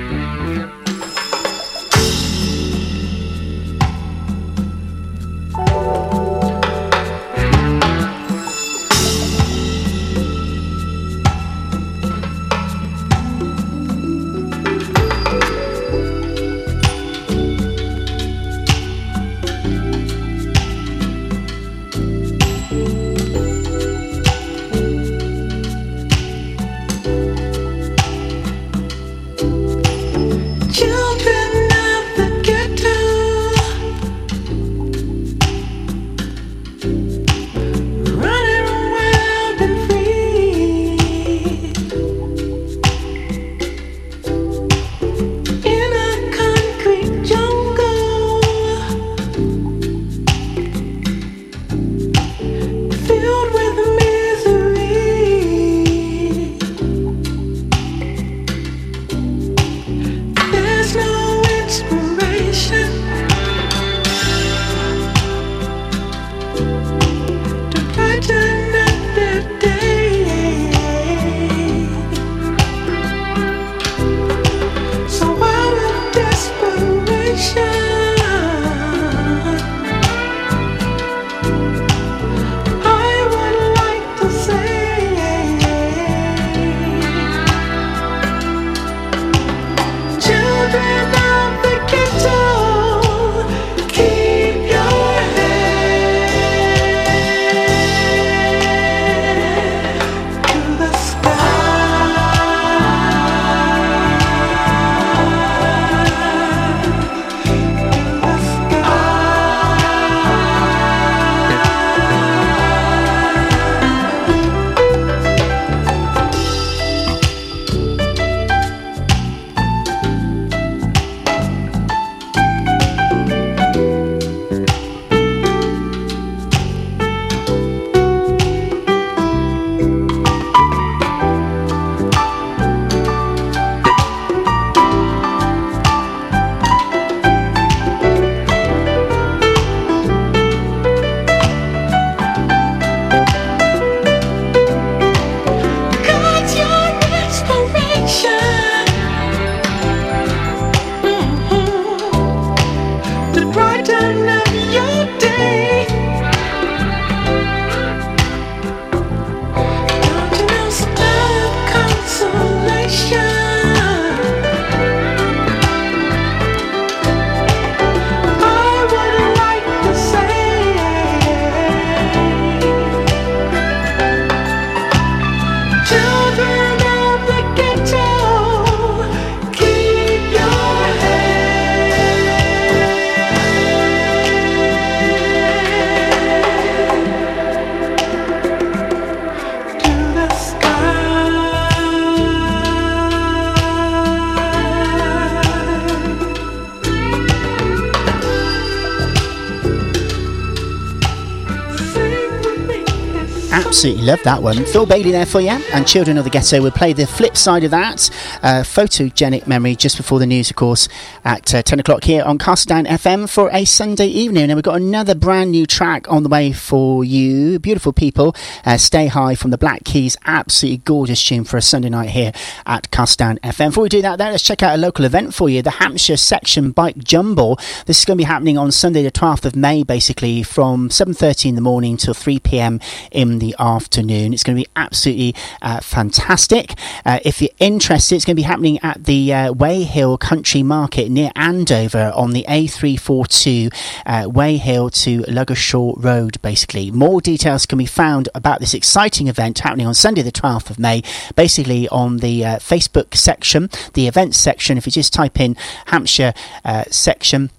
[203.87, 204.65] Absolutely love that one.
[204.65, 207.63] Phil Bailey there for you, and Children of the Ghetto will play the flip side
[207.63, 208.11] of that.
[208.43, 210.89] Uh, photogenic memory just before the news, of course,
[211.25, 214.51] at uh, 10 o'clock here on Castledown FM for a Sunday evening.
[214.51, 217.61] And we've got another brand new track on the way for you.
[217.61, 218.35] Beautiful people.
[218.65, 220.17] Uh, Stay High from the Black Keys.
[220.25, 222.33] Absolutely gorgeous tune for a Sunday night here
[222.67, 223.69] at Castledown FM.
[223.69, 226.17] Before we do that, though, let's check out a local event for you the Hampshire
[226.17, 227.55] Section Bike Jumble.
[227.87, 231.51] This is going to be happening on Sunday, the 12th of May, basically from 7.30
[231.51, 232.81] in the morning till 3 pm
[233.13, 234.33] in the afternoon.
[234.33, 236.75] It's going to be absolutely uh, fantastic.
[237.05, 241.11] Uh, if you're interested, it's going to be happening at the uh, Weyhill Country Market
[241.11, 243.73] near Andover on the A342
[244.07, 246.91] uh, Weyhill to Ludgershall Road, basically.
[246.91, 250.79] More details can be found about this exciting event happening on Sunday, the 12th of
[250.79, 251.03] May,
[251.35, 254.79] basically on the uh, Facebook section, the events section.
[254.79, 255.57] If you just type in
[255.87, 256.33] Hampshire
[256.65, 257.51] uh, section,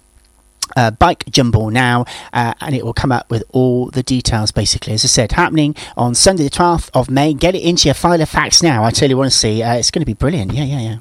[0.78, 4.92] uh, bike jumble now, uh, and it will come up with all the details basically.
[4.92, 7.34] As I said, happening on Sunday, the 12th of May.
[7.34, 8.84] Get it into your file of facts now.
[8.84, 9.62] I tell you, want to see.
[9.62, 10.52] Uh, it's going to be brilliant.
[10.52, 10.96] Yeah, yeah, yeah.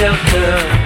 [0.00, 0.79] shelter.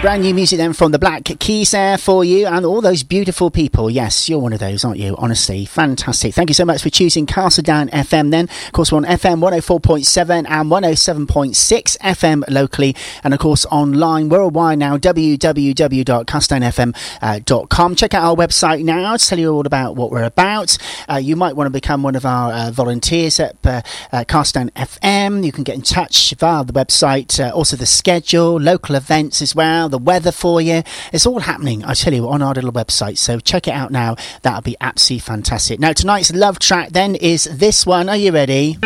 [0.00, 3.50] Brand new music then from the Black Keys there for you and all those beautiful
[3.50, 3.90] people.
[3.90, 5.16] Yes, you're one of those, aren't you?
[5.18, 6.32] Honestly, fantastic.
[6.34, 8.44] Thank you so much for choosing Castledown FM then.
[8.66, 12.94] Of course, we're on FM 104.7 and 107.6 FM locally
[13.24, 17.94] and of course online worldwide now www.castledownfm.com.
[17.96, 20.78] Check out our website now to tell you all about what we're about.
[21.10, 23.82] Uh, you might want to become one of our uh, volunteers at uh,
[24.12, 25.44] uh, Castledown FM.
[25.44, 29.56] You can get in touch via the website, uh, also the schedule, local events as
[29.56, 30.82] well, the weather for you.
[31.12, 33.18] It's all happening, I tell you, on our little website.
[33.18, 34.16] So check it out now.
[34.42, 35.80] That'll be absolutely fantastic.
[35.80, 38.08] Now, tonight's love track then is this one.
[38.08, 38.76] Are you ready?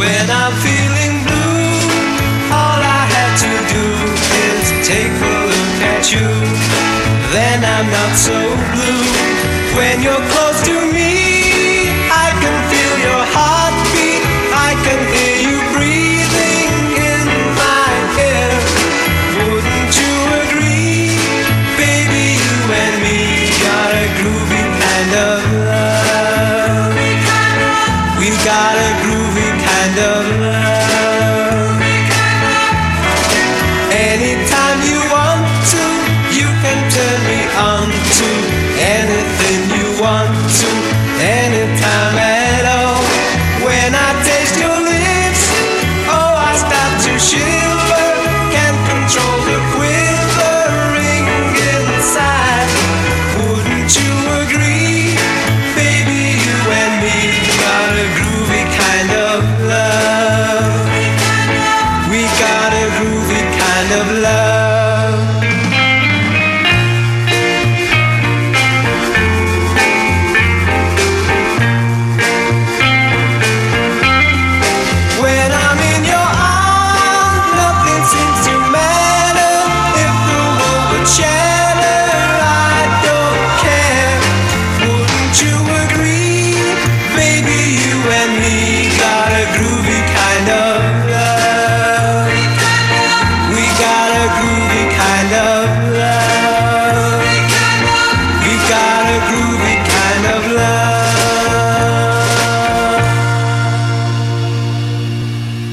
[0.00, 3.86] When I'm feeling blue, all I had to do
[4.48, 6.28] is take a look at you.
[7.32, 8.38] Then I'm not so
[8.72, 9.04] blue.
[9.76, 10.49] When you're close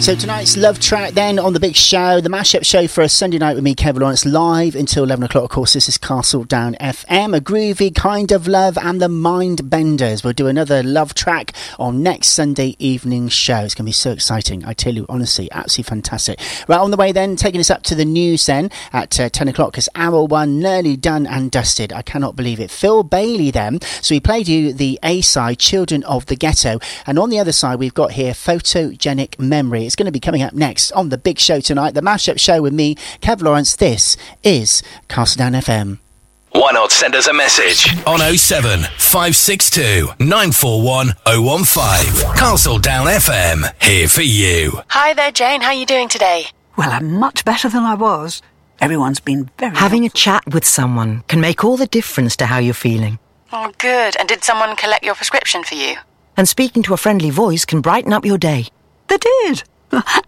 [0.08, 3.40] So tonight's love track then on the big show, the mashup show for a Sunday
[3.40, 5.44] night with me, Kevin Lawrence, live until 11 o'clock.
[5.44, 10.24] Of course, this is Castledown FM, a groovy kind of love and the Mindbenders.
[10.24, 13.58] We'll do another love track on next Sunday evening show.
[13.58, 14.64] It's going to be so exciting.
[14.64, 16.40] I tell you, honestly, absolutely fantastic.
[16.70, 19.50] Right, on the way then, taking us up to the news then at uh, 10
[19.50, 21.92] o'clock because hour one nearly done and dusted.
[21.92, 22.72] I cannot believe it.
[22.72, 23.82] Phil Bailey then.
[23.82, 26.80] So he played you the A side, Children of the Ghetto.
[27.06, 29.86] And on the other side, we've got here Photogenic Memory.
[29.86, 32.62] It's going to be coming up next on the big show tonight, the mashup show
[32.62, 33.76] with me, Kev Lawrence.
[33.76, 35.98] This is Castledown FM.
[36.52, 42.34] Why not send us a message on 07 562 941 015.
[42.36, 44.82] Castledown FM, here for you.
[44.90, 45.62] Hi there, Jane.
[45.62, 46.46] How are you doing today?
[46.78, 48.42] Well, I'm much better than I was.
[48.80, 49.76] Everyone's been very.
[49.76, 53.20] Having a chat with someone can make all the difference to how you're feeling.
[53.52, 54.16] Oh, good.
[54.18, 55.96] And did someone collect your prescription for you?
[56.36, 58.68] And speaking to a friendly voice can brighten up your day.
[59.08, 59.64] They did.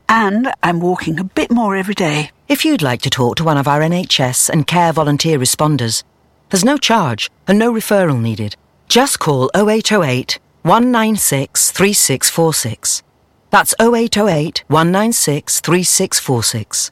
[0.07, 2.32] And I'm walking a bit more every day.
[2.47, 6.03] If you'd like to talk to one of our NHS and care volunteer responders,
[6.49, 8.55] there's no charge and no referral needed.
[8.88, 13.03] Just call 0808 196 3646.
[13.51, 16.91] That's 0808 196 3646.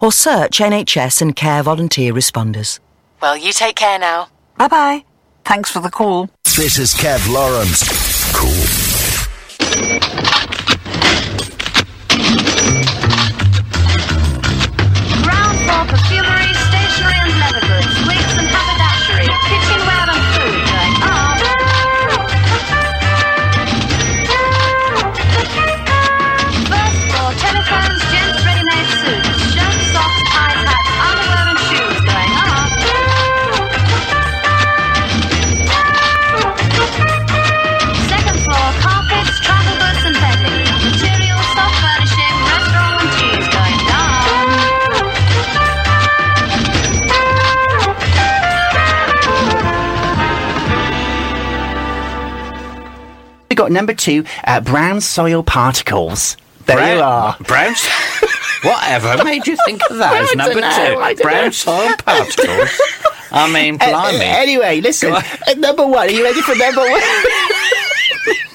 [0.00, 2.78] Or search NHS and care volunteer responders.
[3.20, 4.28] Well, you take care now.
[4.56, 5.04] Bye bye.
[5.44, 6.28] Thanks for the call.
[6.44, 7.82] This is Kev Lawrence.
[8.32, 8.52] Cool.
[53.52, 56.38] We got number two, uh, brown soil particles.
[56.64, 57.36] There Brown- you are.
[57.40, 57.74] Brown.
[58.62, 61.22] Whatever made you think of that as number know, two?
[61.22, 61.50] Brown know.
[61.50, 62.80] soil particles.
[63.30, 64.24] I mean, Uh, blimey.
[64.24, 65.12] anyway, listen.
[65.12, 65.22] Uh,
[65.58, 66.08] number one.
[66.08, 67.02] Are you ready for number one?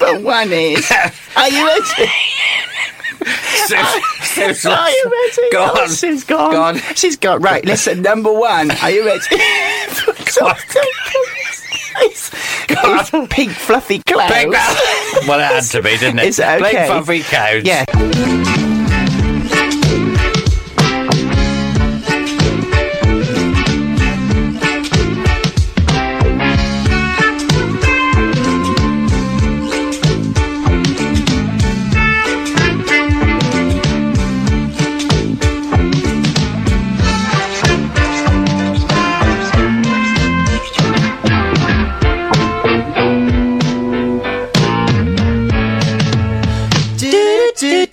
[0.00, 0.90] number one is.
[1.36, 2.10] Are you ready?
[4.72, 5.48] Are you ready?
[5.52, 6.18] Go Oh, on.
[6.26, 6.50] Gone.
[6.50, 6.78] Go on.
[6.96, 7.40] She's gone.
[7.40, 8.72] Right, listen, number one.
[8.72, 9.24] Are you ready?
[12.02, 12.30] It's,
[12.68, 14.32] it's pink fluffy clouds.
[14.32, 16.26] Big well, it had to be, didn't it?
[16.28, 16.72] Is it okay?
[16.72, 17.64] Big fluffy cows.
[17.64, 18.77] Yeah.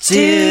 [0.08, 0.45] Do,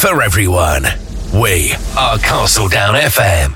[0.00, 0.84] for everyone.
[1.34, 3.54] We are Castledown FM.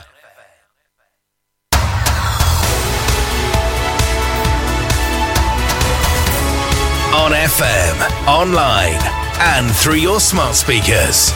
[7.15, 9.01] On FM, online,
[9.39, 11.33] and through your smart speakers.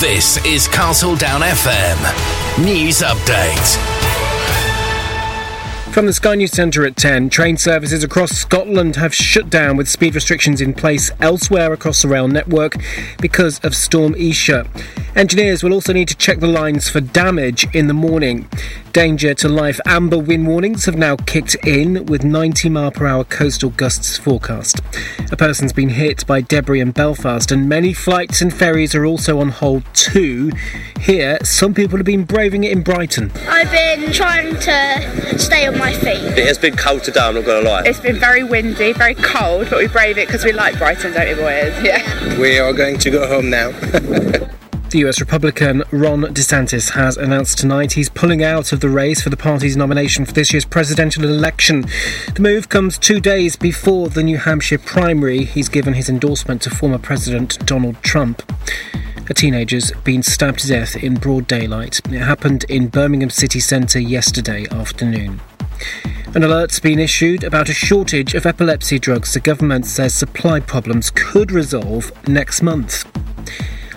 [0.00, 2.64] This is Castledown FM.
[2.64, 3.91] News update.
[5.92, 9.90] From the Sky News Centre at 10, train services across Scotland have shut down with
[9.90, 12.76] speed restrictions in place elsewhere across the rail network
[13.20, 14.66] because of Storm Isha.
[15.14, 18.48] Engineers will also need to check the lines for damage in the morning.
[18.94, 23.24] Danger to life amber wind warnings have now kicked in with 90 mile per hour
[23.24, 24.80] coastal gusts forecast.
[25.30, 29.38] A person's been hit by debris in Belfast, and many flights and ferries are also
[29.40, 30.50] on hold too.
[31.00, 33.30] Here, some people have been braving it in Brighton.
[33.48, 35.92] I've been trying to stay on my.
[35.92, 37.82] It has been cold today, I'm not going to lie.
[37.84, 41.28] It's been very windy, very cold, but we brave it because we like Brighton, don't
[41.28, 41.82] we, boys?
[41.82, 42.38] Yeah.
[42.38, 43.72] We are going to go home now.
[44.92, 49.30] The US Republican Ron DeSantis has announced tonight he's pulling out of the race for
[49.30, 51.86] the party's nomination for this year's presidential election.
[52.34, 55.44] The move comes two days before the New Hampshire primary.
[55.44, 58.42] He's given his endorsement to former President Donald Trump.
[59.30, 62.02] A teenager's been stabbed to death in broad daylight.
[62.12, 65.40] It happened in Birmingham city centre yesterday afternoon.
[66.34, 69.32] An alert's been issued about a shortage of epilepsy drugs.
[69.32, 73.06] The government says supply problems could resolve next month.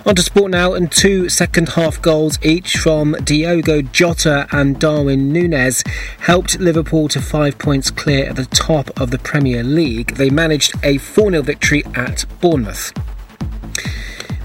[0.06, 5.32] On to sport now, and two second half goals each from Diogo Jota and Darwin
[5.32, 5.82] Nunez
[6.20, 10.14] helped Liverpool to five points clear at the top of the Premier League.
[10.14, 12.92] They managed a 4 0 victory at Bournemouth.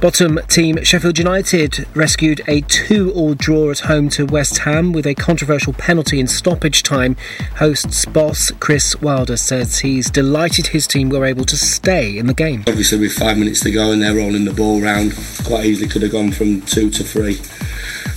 [0.02, 5.06] Bottom team Sheffield United rescued a 2 all draw at home to West Ham with
[5.06, 7.16] a controversial penalty in stoppage time.
[7.58, 12.34] Hosts boss Chris Wilder says he's delighted his team were able to stay in the
[12.34, 12.64] game.
[12.68, 15.14] Obviously, with five minutes to go and they're rolling the ball round,
[15.46, 17.36] quite easily could have gone from two to three.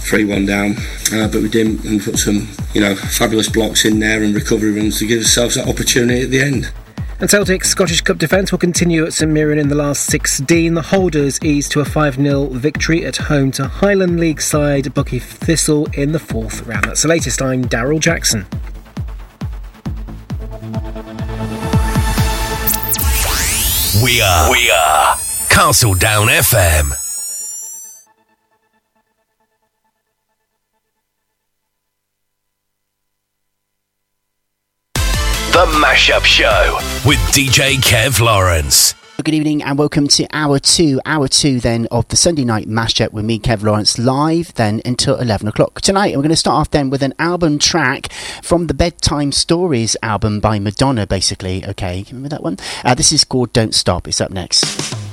[0.04, 0.76] 3 1 down,
[1.14, 4.70] uh, but we didn't and put some, you know, fabulous blocks in there and recovery
[4.70, 6.70] runs to give ourselves that opportunity at the end.
[7.24, 10.74] And Celtic's Scottish Cup defence will continue at St Mirren in the last 16.
[10.74, 15.22] The holders eased to a 5 0 victory at home to Highland League side Buckie
[15.22, 16.84] Thistle in the fourth round.
[16.84, 17.40] That's the latest.
[17.40, 18.44] I'm Daryl Jackson.
[24.04, 24.50] We are.
[24.50, 25.16] We are.
[25.48, 27.13] Castledown FM.
[35.54, 38.92] The Mashup Show with DJ Kev Lawrence.
[39.22, 43.12] Good evening and welcome to hour two, hour two then of the Sunday night mashup
[43.12, 46.16] with me, Kev Lawrence, live then until 11 o'clock tonight.
[46.16, 48.10] We're going to start off then with an album track
[48.42, 51.64] from the Bedtime Stories album by Madonna, basically.
[51.64, 52.56] Okay, remember that one?
[52.84, 54.08] Uh, this is called Don't Stop.
[54.08, 55.03] It's up next.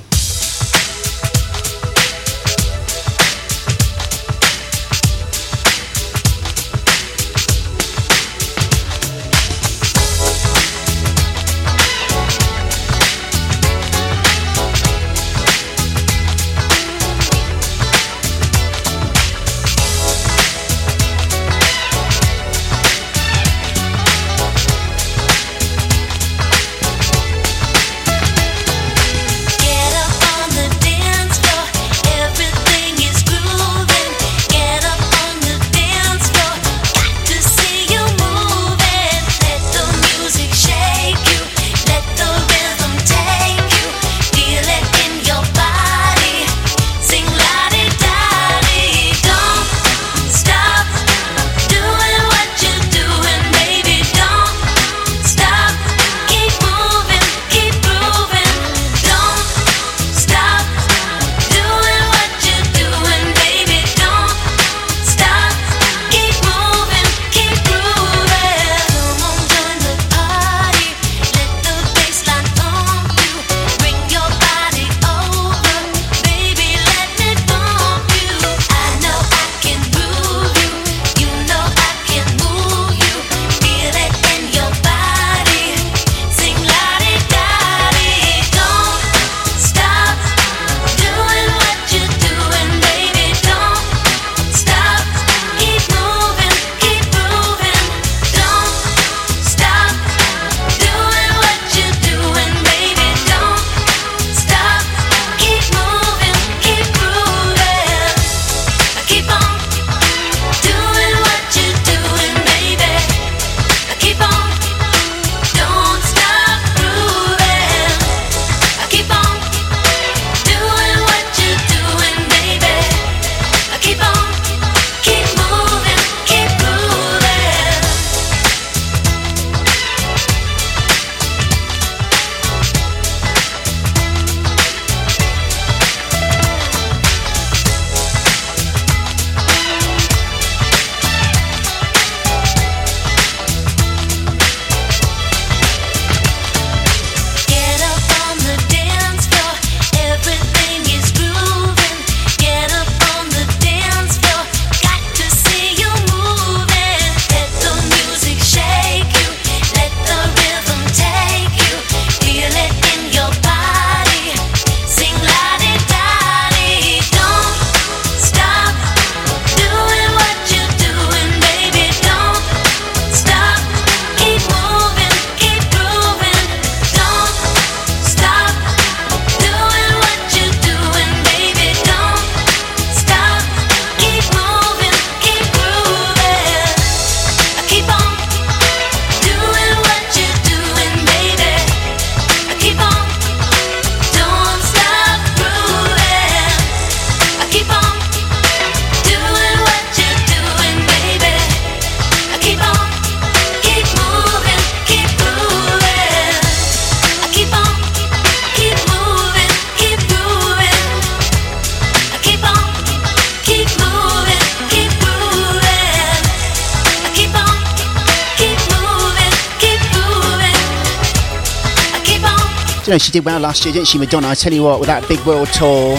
[223.12, 224.28] Did well last year, didn't she, Madonna?
[224.28, 225.96] I tell you what, with that big world tour,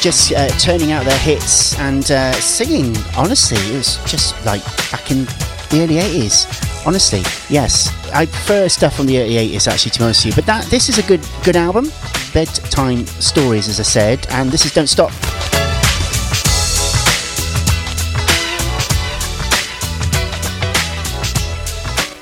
[0.00, 2.96] just uh, turning out their hits and uh, singing.
[3.16, 5.24] Honestly, it was just like back in
[5.70, 6.84] the early 80s.
[6.84, 10.42] Honestly, yes, I prefer stuff from the early 80s actually, to be honest with you.
[10.42, 11.90] But that this is a good good album.
[12.34, 15.12] Bedtime stories, as I said, and this is Don't Stop.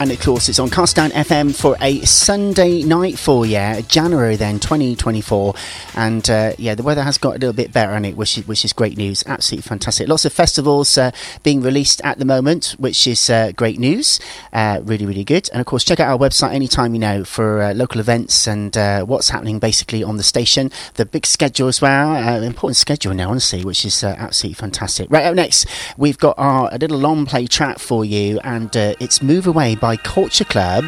[0.05, 4.61] And of course, it's on Castledown FM for a Sunday night for yeah January then
[4.61, 5.55] 2024.
[5.94, 8.46] And uh, yeah, the weather has got a little bit better on it, which is,
[8.46, 9.24] which is great news.
[9.26, 10.07] Absolutely fantastic.
[10.07, 11.11] Lots of festivals uh,
[11.42, 14.20] being released at the moment, which is uh, great news.
[14.55, 15.50] Uh, really, really good.
[15.50, 18.76] And of course, check out our website anytime you know for uh, local events and
[18.76, 20.70] uh, what's happening basically on the station.
[20.94, 25.11] The big schedule as well, important schedule now, honestly, which is absolutely fantastic.
[25.11, 29.20] Right up next, we've got our a little long play track for you, and it's
[29.20, 30.84] Move Away by Culture Club.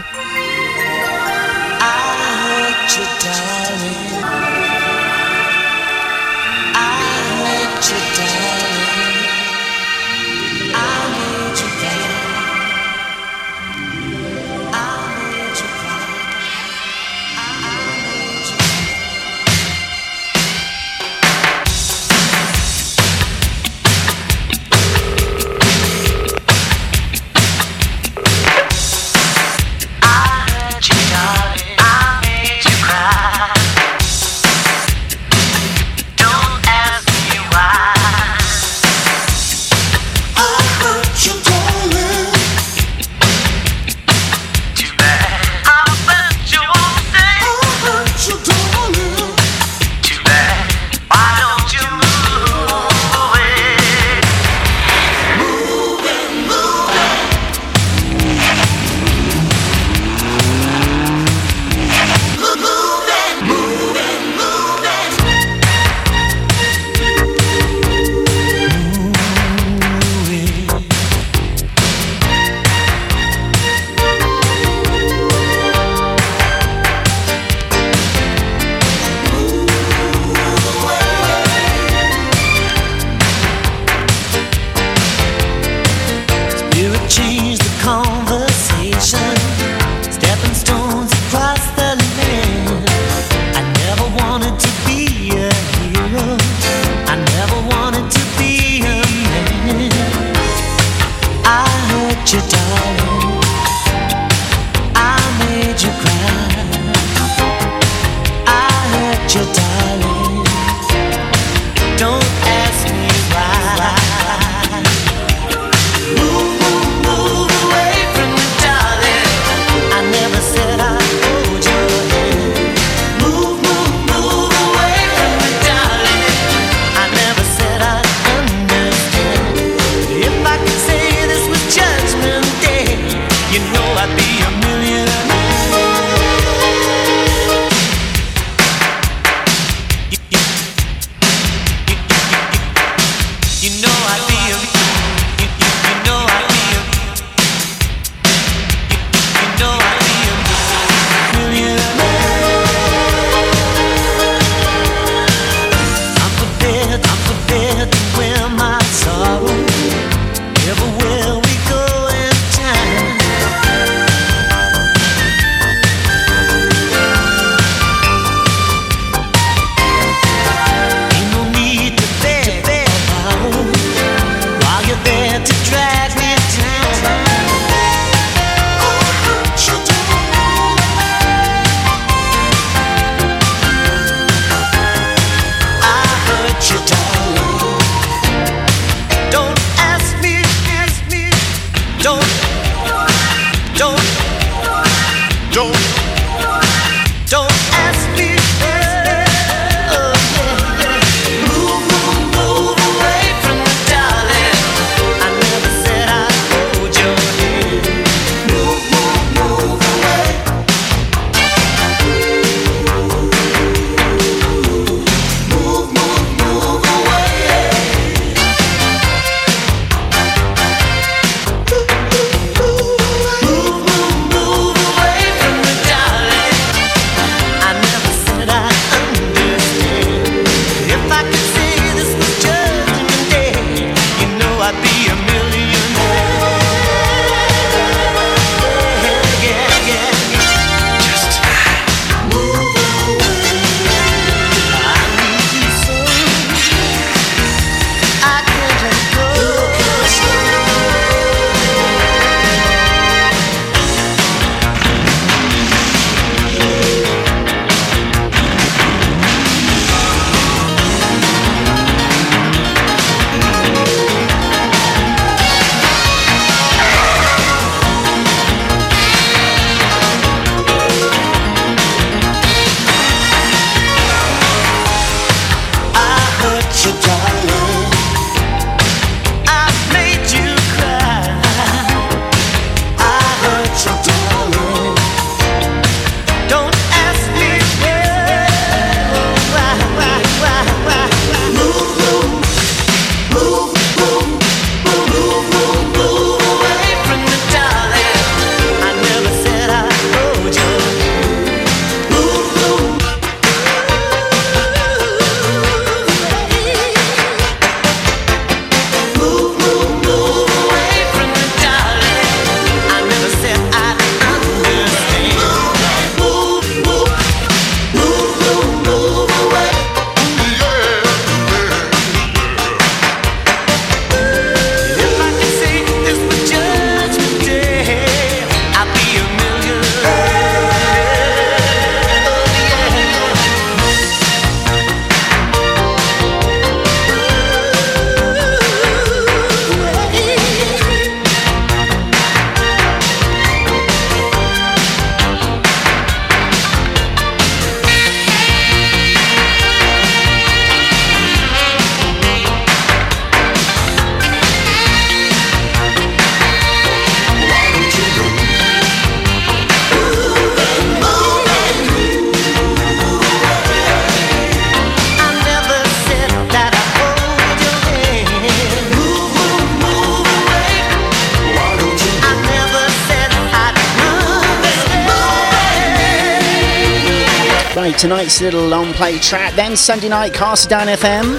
[378.97, 379.55] Play track.
[379.55, 381.39] Then Sunday night, Castledown FM.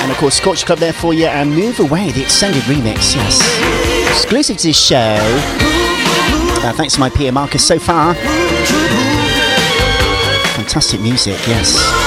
[0.00, 1.26] And of course, Culture Club there for you.
[1.26, 3.16] And Move Away, the extended remix.
[3.16, 3.40] Yes.
[4.10, 5.18] Exclusive to this show.
[6.62, 8.14] Uh, thanks to my peer Marcus so far.
[10.54, 12.03] Fantastic music, yes.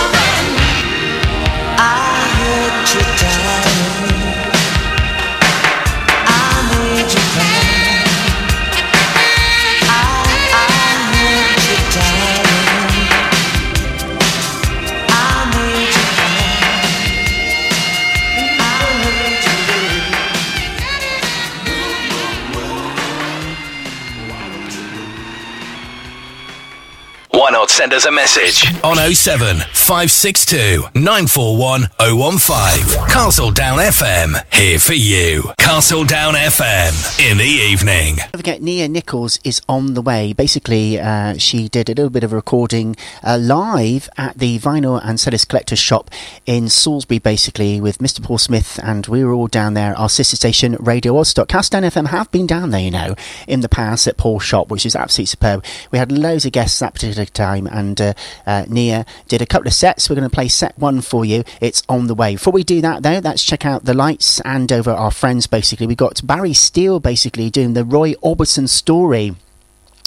[27.98, 33.08] Us a message on 07 562 941 015.
[33.10, 35.42] Castledown FM, here for you.
[35.60, 36.94] Castledown FM
[37.32, 38.18] in the evening.
[38.18, 40.32] Don't forget, Nia Nichols is on the way.
[40.32, 45.20] Basically, uh, she did a little bit of recording uh, live at the Vinyl and
[45.20, 46.12] Cellist Collectors shop
[46.48, 48.24] in Salisbury, basically, with Mr.
[48.24, 49.94] Paul Smith, and we were all down there.
[49.98, 51.48] Our sister station, Radio Odstock.
[51.48, 53.16] Castledown FM have been down there, you know,
[53.48, 55.66] in the past at Paul's shop, which is absolutely superb.
[55.92, 58.14] We had loads of guests that particular time, and uh,
[58.46, 60.10] uh, Nia did a couple of sets.
[60.10, 61.44] We're going to play set one for you.
[61.60, 62.36] It's on the way.
[62.36, 65.86] Before we do that, though, let's check out the lights and over our friends, basically.
[65.86, 69.36] We've got Barry Steele, basically, doing the Roy Orbison story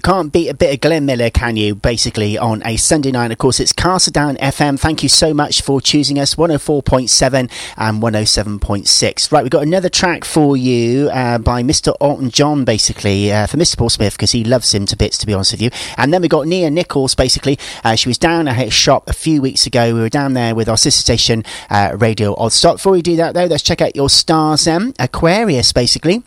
[0.01, 1.75] You can't beat a bit of Glenn Miller, can you?
[1.75, 3.31] Basically, on a Sunday night.
[3.31, 4.79] Of course, it's Castledown FM.
[4.79, 9.31] Thank you so much for choosing us 104.7 and 107.6.
[9.31, 11.93] Right, we've got another track for you uh, by Mr.
[12.01, 13.77] Elton John, basically, uh, for Mr.
[13.77, 15.69] Paul Smith, because he loves him to bits, to be honest with you.
[15.97, 17.59] And then we got Nia Nichols, basically.
[17.83, 19.93] Uh, she was down at her shop a few weeks ago.
[19.93, 22.77] We were down there with our sister station, uh, Radio Odstock.
[22.77, 26.23] Before we do that, though, let's check out your stars, um, Aquarius, basically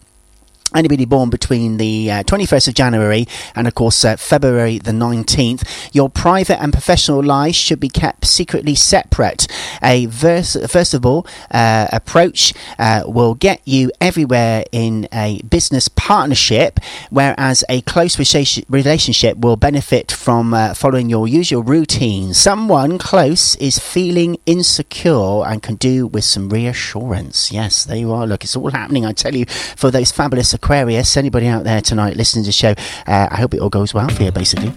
[0.75, 5.91] anybody born between the uh, 21st of January and, of course, uh, February the 19th,
[5.93, 9.47] your private and professional lives should be kept secretly separate.
[9.83, 15.89] A verse, first of all, uh, approach uh, will get you everywhere in a business
[15.89, 16.81] partnership,
[17.11, 22.35] whereas a close rela- relationship will benefit from uh, following your usual routine.
[22.35, 27.53] Someone close is feeling insecure and can do with some reassurance.
[27.53, 28.27] Yes, there you are.
[28.27, 31.19] Look, it's all happening, I tell you, for those fabulous Aquarius.
[31.19, 32.71] Anybody out there tonight listening to the show,
[33.07, 34.73] uh, I hope it all goes well for you, basically.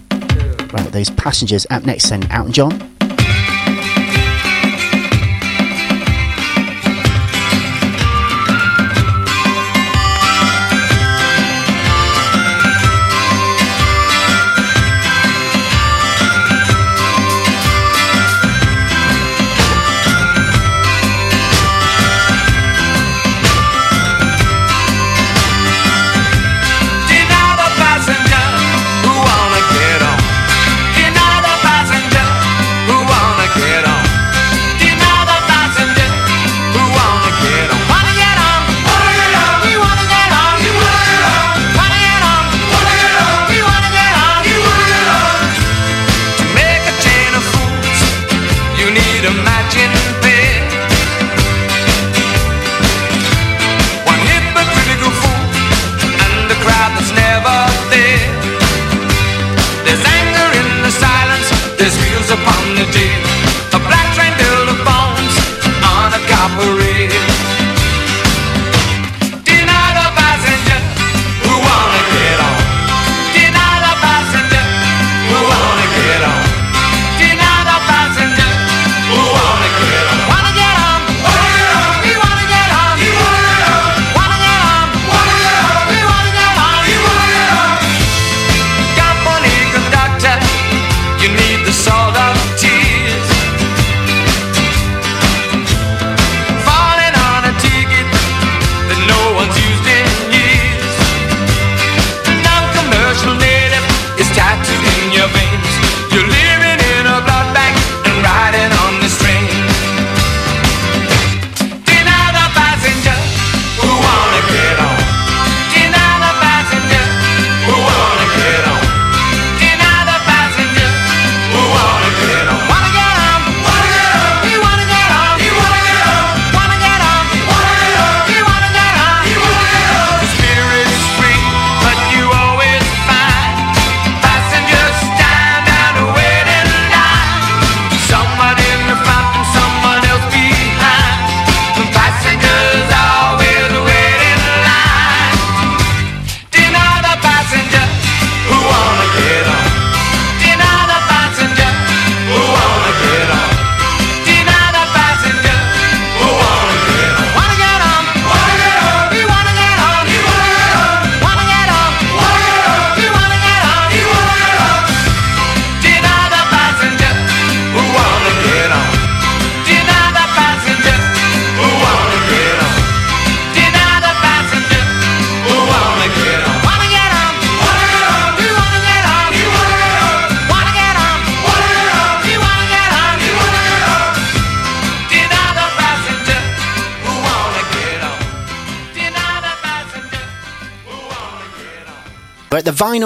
[0.70, 2.97] Right, those passengers up next, then, Elton John.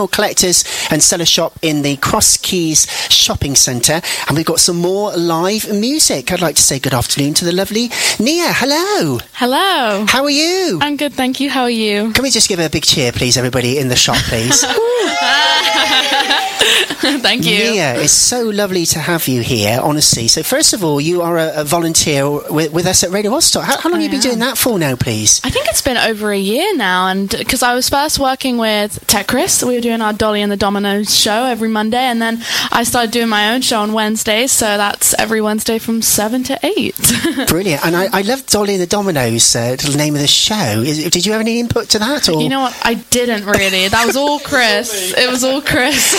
[0.03, 4.77] Vinyl Collectors and Seller Shop in the Cross Keys Shopping Centre, and we've got some
[4.77, 6.33] more live music.
[6.33, 8.53] I'd like to say good afternoon to the lovely Nia.
[8.53, 9.19] Hello.
[9.35, 10.05] Hello.
[10.09, 10.79] How are you?
[10.83, 11.51] I'm good, thank you.
[11.51, 12.13] How are you?
[12.13, 14.65] Can we just give her a big cheer, please, everybody in the shop, please?
[17.21, 17.59] Thank you.
[17.73, 20.29] Nia, it's so lovely to have you here, honestly.
[20.29, 23.65] So, first of all, you are a, a volunteer with, with us at Radio Odstock.
[23.65, 25.41] How, how long have you been doing that for now, please?
[25.43, 29.05] I think it's been over a year now, and because I was first working with
[29.09, 32.39] Tech Chris, we were doing our Dolly and the Dominoes show every Monday, and then
[32.71, 36.59] I started doing my own show on Wednesdays, so that's every Wednesday from seven to
[36.63, 36.95] eight.
[37.49, 37.85] Brilliant.
[37.85, 40.83] And I, I love Dolly and the Dominoes, uh, the name of the show.
[40.83, 42.29] Is, did you have any input to that?
[42.29, 42.41] Or?
[42.41, 42.79] You know what?
[42.85, 43.89] I didn't really.
[43.89, 45.13] That was all Chris.
[45.23, 46.15] It was all Chris.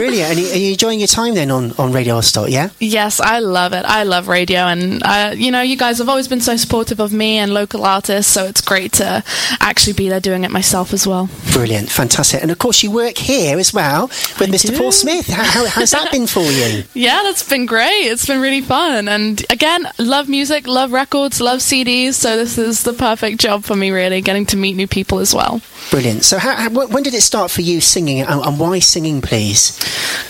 [0.00, 0.30] Brilliant.
[0.30, 2.70] And are you enjoying your time then on, on Radio Odstock, yeah?
[2.78, 3.84] Yes, I love it.
[3.84, 7.12] I love radio, and uh, you know, you guys have always been so supportive of
[7.12, 8.32] me and local artists.
[8.32, 9.22] So it's great to
[9.60, 11.28] actually be there doing it myself as well.
[11.52, 11.90] Brilliant.
[11.90, 12.40] Fantastic.
[12.40, 14.06] And of course, you work here as well
[14.38, 14.74] with Mr.
[14.74, 15.26] Paul Smith.
[15.26, 16.84] How, how, how's that been for you?
[16.94, 18.06] Yeah, that's been great.
[18.06, 22.14] It's been really fun, and again, love music, love records, love CDs.
[22.14, 25.34] So this is the perfect job for me, really, getting to meet new people as
[25.34, 25.60] well.
[25.90, 26.24] Brilliant.
[26.24, 29.78] So, how, how, when did it start for you singing, and, and why singing, please?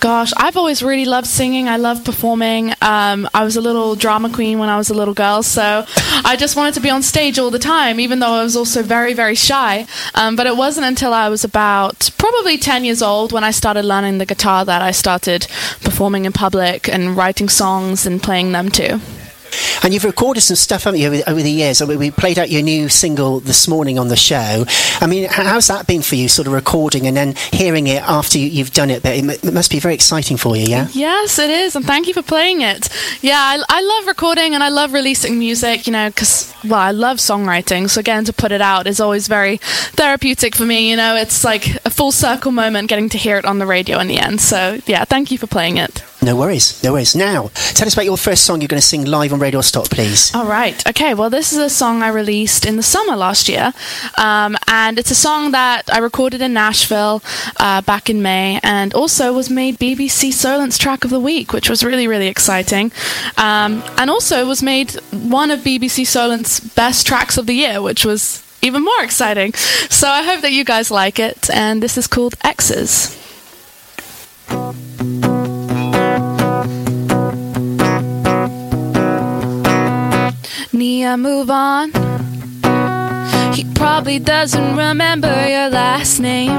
[0.00, 1.68] Gosh, I've always really loved singing.
[1.68, 2.70] I love performing.
[2.80, 5.84] Um, I was a little drama queen when I was a little girl, so
[6.24, 8.82] I just wanted to be on stage all the time, even though I was also
[8.82, 9.86] very, very shy.
[10.14, 13.84] Um, but it wasn't until I was about probably 10 years old when I started
[13.84, 15.46] learning the guitar that I started
[15.82, 19.00] performing in public and writing songs and playing them too.
[19.82, 21.80] And you've recorded some stuff, haven't you, over, the years?
[21.80, 24.64] I mean, we played out your new single this morning on the show.
[25.00, 28.38] I mean, how's that been for you, sort of recording and then hearing it after
[28.38, 29.02] you, you've done it?
[29.02, 30.88] But it, must be very exciting for you, yeah?
[30.92, 32.88] Yes, it is, and thank you for playing it.
[33.22, 36.90] Yeah, I, I love recording and I love releasing music, you know, because, well, I
[36.90, 39.58] love songwriting, so getting to put it out is always very
[39.92, 43.44] therapeutic for me, you know, it's like a full circle moment getting to hear it
[43.44, 44.40] on the radio in the end.
[44.40, 46.04] So, yeah, thank you for playing it.
[46.22, 47.16] No worries, no worries.
[47.16, 49.86] Now, tell us about your first song you're going to sing live on Radio Stop,
[49.88, 50.34] please.
[50.34, 50.86] All right.
[50.86, 51.14] Okay.
[51.14, 53.72] Well, this is a song I released in the summer last year,
[54.18, 57.22] um, and it's a song that I recorded in Nashville
[57.56, 61.70] uh, back in May, and also was made BBC Solent's Track of the Week, which
[61.70, 62.92] was really, really exciting,
[63.38, 68.04] um, and also was made one of BBC Solent's best tracks of the year, which
[68.04, 69.54] was even more exciting.
[69.54, 73.16] So I hope that you guys like it, and this is called X's.
[81.10, 81.90] Nia, move on.
[83.52, 86.52] He probably doesn't remember your last name.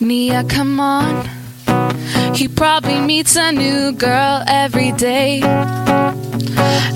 [0.00, 1.28] Nia, come on.
[2.34, 5.40] He probably meets a new girl every day.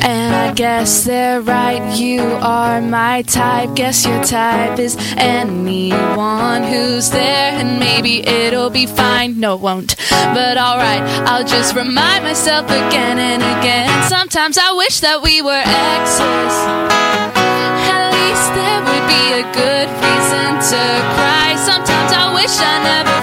[0.04, 3.74] And I guess they're right, you are my type.
[3.74, 9.40] Guess your type is anyone who's there, and maybe it'll be fine.
[9.40, 9.96] No, it won't.
[10.10, 13.90] But alright, I'll just remind myself again and again.
[14.08, 16.54] Sometimes I wish that we were exes.
[17.90, 20.82] At least there would be a good reason to
[21.16, 21.54] cry.
[21.56, 23.13] Sometimes I wish I never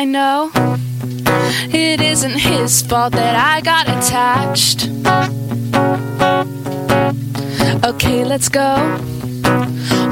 [0.00, 0.52] I know
[1.74, 4.88] it isn't his fault that I got attached.
[7.84, 8.76] Okay, let's go.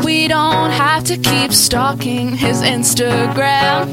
[0.04, 3.86] We don't have to keep stalking his Instagram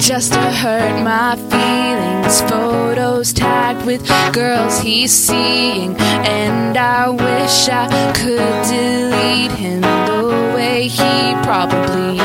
[0.00, 2.40] just to hurt my feelings.
[2.50, 5.94] Photos tagged with girls he's seeing,
[6.26, 7.86] and I wish I
[8.16, 12.18] could delete him the way he probably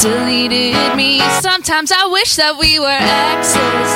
[0.00, 1.20] deleted me.
[1.66, 3.90] Sometimes I wish that we were exes.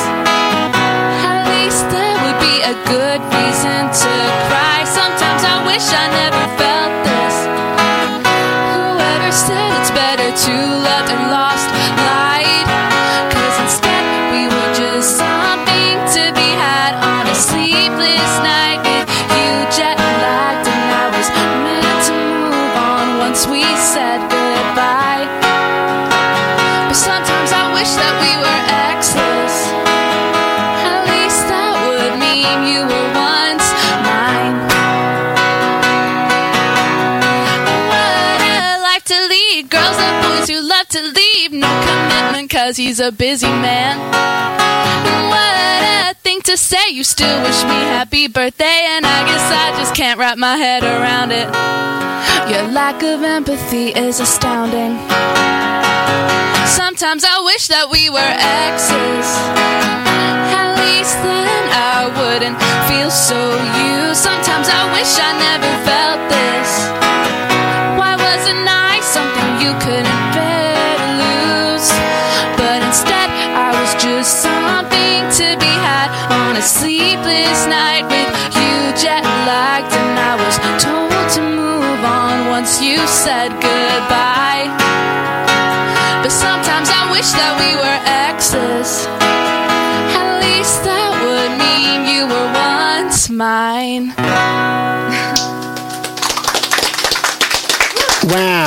[1.23, 4.13] At least there would be a good reason to
[4.51, 4.83] cry.
[4.83, 7.37] Sometimes I wish I never felt this.
[8.75, 11.60] Whoever said it's better to love than lost
[40.91, 41.53] to leave.
[41.53, 43.99] No commitment cause he's a busy man.
[45.31, 49.79] What a thing to say you still wish me happy birthday, and I guess I
[49.79, 51.47] just can't wrap my head around it.
[52.51, 54.99] Your lack of empathy is astounding.
[56.67, 59.27] Sometimes I wish that we were exes.
[60.51, 62.59] At least then I wouldn't
[62.91, 63.39] feel so
[63.95, 64.19] used.
[64.19, 66.71] Sometimes I wish I never felt this.
[67.95, 70.00] Why wasn't I something you couldn't
[74.21, 78.29] was something to be had on a sleepless night with
[78.61, 84.69] you jet lagged, and I was told to move on once you said goodbye.
[86.23, 89.09] But sometimes I wish that we were exes.
[90.21, 94.13] At least that would mean you were once mine.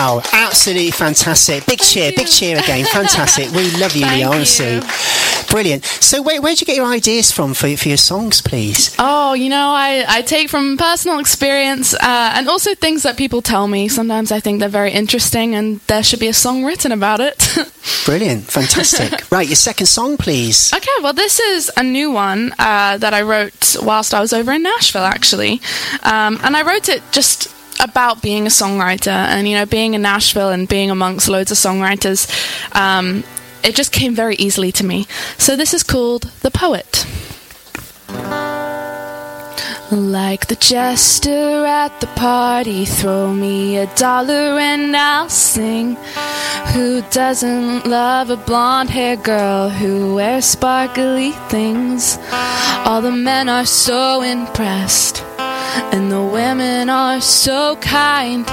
[0.04, 1.66] Wow, absolutely fantastic.
[1.66, 2.84] Big cheer, big cheer again.
[2.84, 3.50] Fantastic.
[3.52, 4.82] We love you, Thank Leon Sue.
[5.50, 5.86] Brilliant.
[5.86, 8.94] So, where, where'd you get your ideas from for, for your songs, please?
[9.00, 13.42] Oh, you know, I, I take from personal experience uh, and also things that people
[13.42, 13.88] tell me.
[13.88, 17.38] Sometimes I think they're very interesting and there should be a song written about it.
[18.06, 19.24] Brilliant, fantastic.
[19.32, 20.74] right, your second song, please.
[20.74, 24.52] Okay, well, this is a new one uh, that I wrote whilst I was over
[24.52, 25.62] in Nashville, actually.
[26.02, 27.53] Um, and I wrote it just
[27.84, 31.58] about being a songwriter and, you know, being in Nashville and being amongst loads of
[31.58, 32.28] songwriters.
[32.76, 33.24] Um,
[33.64, 35.06] it just came very easily to me.
[35.38, 37.06] So this is called The Poet.
[39.92, 45.98] Like the jester at the party, throw me a dollar and I'll sing.
[46.74, 52.18] Who doesn't love a blonde haired girl who wears sparkly things?
[52.86, 55.24] All the men are so impressed,
[55.94, 58.46] and the women are so kind,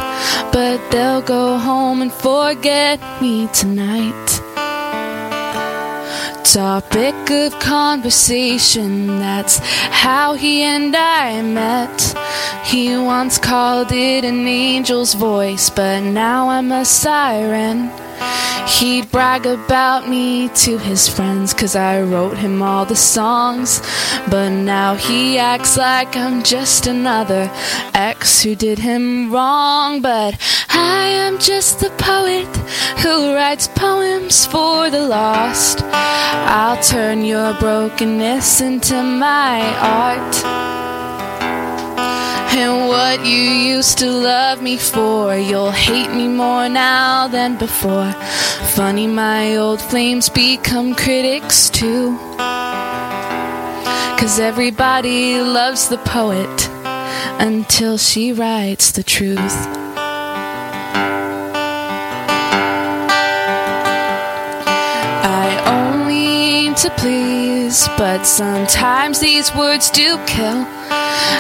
[0.52, 4.40] but they'll go home and forget me tonight
[6.52, 9.06] topic of conversation.
[9.20, 12.14] That's how he and I met.
[12.64, 17.88] He once called it an angel's voice, but now I'm a siren.
[18.66, 23.80] He'd brag about me to his friends, cause I wrote him all the songs.
[24.30, 27.50] But now he acts like I'm just another
[27.94, 30.00] ex who did him wrong.
[30.00, 30.38] But
[30.70, 32.46] I am just the poet
[33.02, 35.82] who writes poems for the lost.
[35.82, 40.89] I'll turn your brokenness into my art.
[42.52, 43.42] And what you
[43.74, 48.12] used to love me for, you'll hate me more now than before.
[48.74, 52.16] Funny, my old flames become critics too.
[54.18, 56.68] Cause everybody loves the poet
[57.40, 59.89] until she writes the truth.
[66.82, 70.64] To please, but sometimes these words do kill.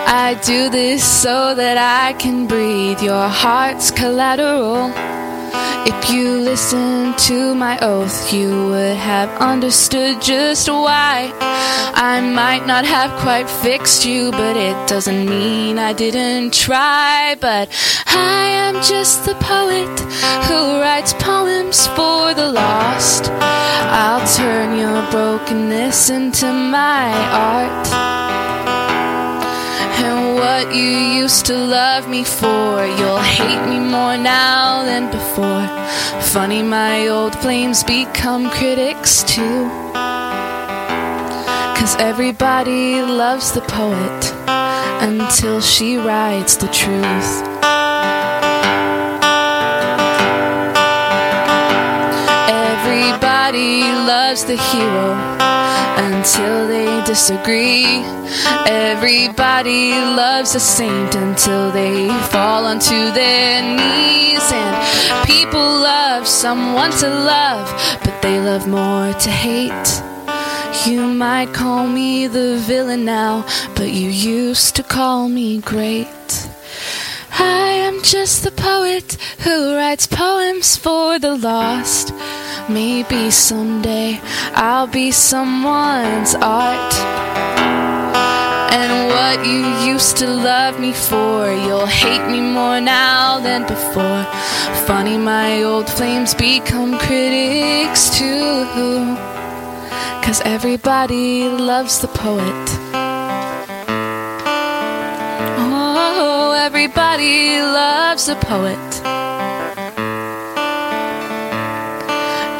[0.06, 4.92] I do this so that I can breathe your heart's collateral.
[5.52, 11.32] If you listened to my oath, you would have understood just why.
[11.94, 17.36] I might not have quite fixed you, but it doesn't mean I didn't try.
[17.40, 17.68] But
[18.06, 20.00] I am just the poet
[20.48, 23.30] who writes poems for the lost.
[23.30, 28.49] I'll turn your brokenness into my art.
[30.40, 30.90] What you
[31.20, 35.66] used to love me for, you'll hate me more now than before.
[36.32, 39.68] Funny, my old flames become critics too.
[41.76, 44.20] Cause everybody loves the poet
[45.02, 47.32] until she writes the truth.
[52.48, 55.39] Everybody loves the hero
[56.20, 58.04] until they disagree.
[58.66, 64.46] Everybody loves a saint until they fall onto their knees.
[64.52, 67.66] And people love someone to love,
[68.04, 69.90] but they love more to hate.
[70.84, 76.49] You might call me the villain now, but you used to call me great.
[77.38, 82.12] I am just the poet who writes poems for the lost.
[82.68, 84.20] Maybe someday
[84.54, 86.94] I'll be someone's art.
[88.72, 94.24] And what you used to love me for, you'll hate me more now than before.
[94.86, 99.16] Funny, my old flames become critics too.
[100.22, 103.09] Cause everybody loves the poet.
[106.60, 108.76] Everybody loves a poet.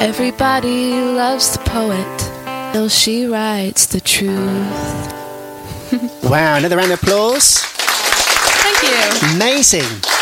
[0.00, 5.12] Everybody loves the poet till she writes the truth.
[6.24, 7.58] Wow, another round of applause.
[8.62, 9.36] Thank you.
[9.36, 10.19] Amazing.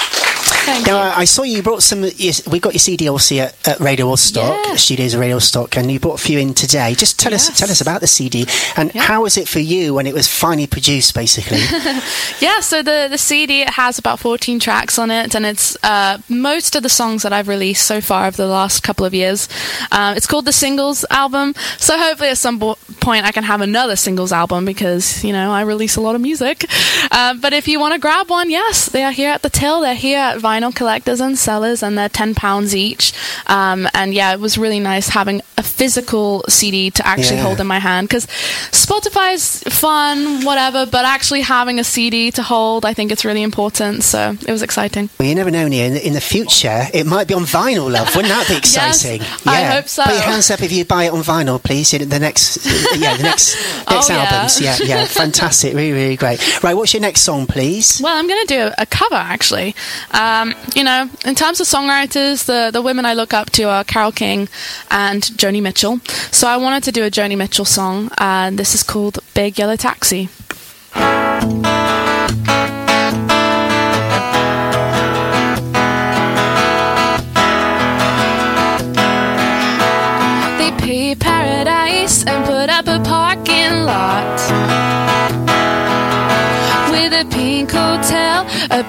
[0.69, 2.05] Thank now, I, I saw you brought some.
[2.17, 5.91] Yes, we got your CD obviously at, at Radio Odstock, Studios of Radio Odstock, and
[5.91, 6.95] you brought a few in today.
[6.95, 8.45] Just tell us, tell us about the CD
[8.77, 11.59] and how was it for you when it was finally produced, basically.
[12.41, 16.19] yeah, so the, the CD it has about 14 tracks on it, and it's uh,
[16.29, 19.49] most of the songs that I've released so far over the last couple of years.
[19.91, 23.63] Um, it's called the Singles album, so hopefully at some bo- point I can have
[23.63, 26.67] another singles album because, you know, I release a lot of music.
[27.11, 29.81] Uh, but if you want to grab one, yes, they are here at the till.
[29.81, 33.13] They're here at Vinyl Collectors and Sellers, and they're £10 each.
[33.47, 37.43] Um, and yeah, it was really nice having a physical CD to actually Yeah.
[37.45, 38.27] hold in my hand because
[38.73, 44.03] Spotify's fun, whatever, but actually having a CD to hold, I think it's really important.
[44.05, 45.11] So it was exciting.
[45.19, 45.87] Well, you never know, Nia.
[45.87, 48.15] In, in the future, it might be on vinyl, love.
[48.17, 48.79] Wouldn't that be exciting?
[48.89, 49.03] Yes,
[49.41, 49.47] exciting?
[49.47, 50.05] I hope so.
[50.05, 51.93] Put your hands up if you buy it on vinyl, please.
[51.95, 52.65] in The next,
[52.97, 53.57] yeah, the next
[53.91, 54.61] next Oh, albums.
[54.61, 56.63] Yeah, yeah, fantastic, really, really great.
[56.63, 58.01] Right, what's your next song, please?
[58.03, 59.75] Well, I'm going to do a, a cover actually.
[60.13, 63.65] Um, Um, you know, in terms of songwriters, the, the women I look up to
[63.65, 64.49] are Carole King
[64.91, 65.99] and Joni Mitchell.
[66.31, 69.77] So I wanted to do a Joni Mitchell song, and this is called Big Yellow
[69.77, 70.29] Taxi.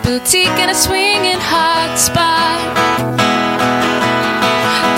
[0.09, 2.57] Boutique, and a swinging hot spot.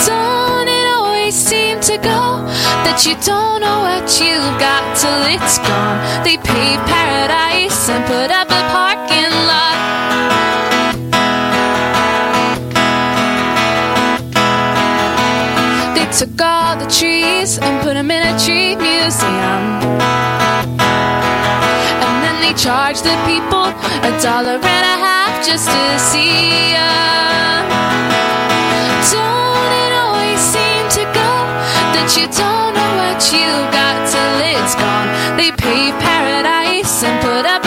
[0.08, 2.48] Don't it always seem to go
[2.86, 6.00] that you don't know what you've got till it's gone?
[6.24, 9.78] They paved paradise and put up a parking lot.
[15.94, 20.41] They took all the trees and put them in a tree museum.
[22.62, 23.74] Charged the people
[24.08, 27.66] a dollar and a half just to see 'em.
[29.10, 31.32] Don't it always seem to go
[31.94, 35.10] that you don't know what you got till it's gone?
[35.38, 37.61] They paved paradise and put up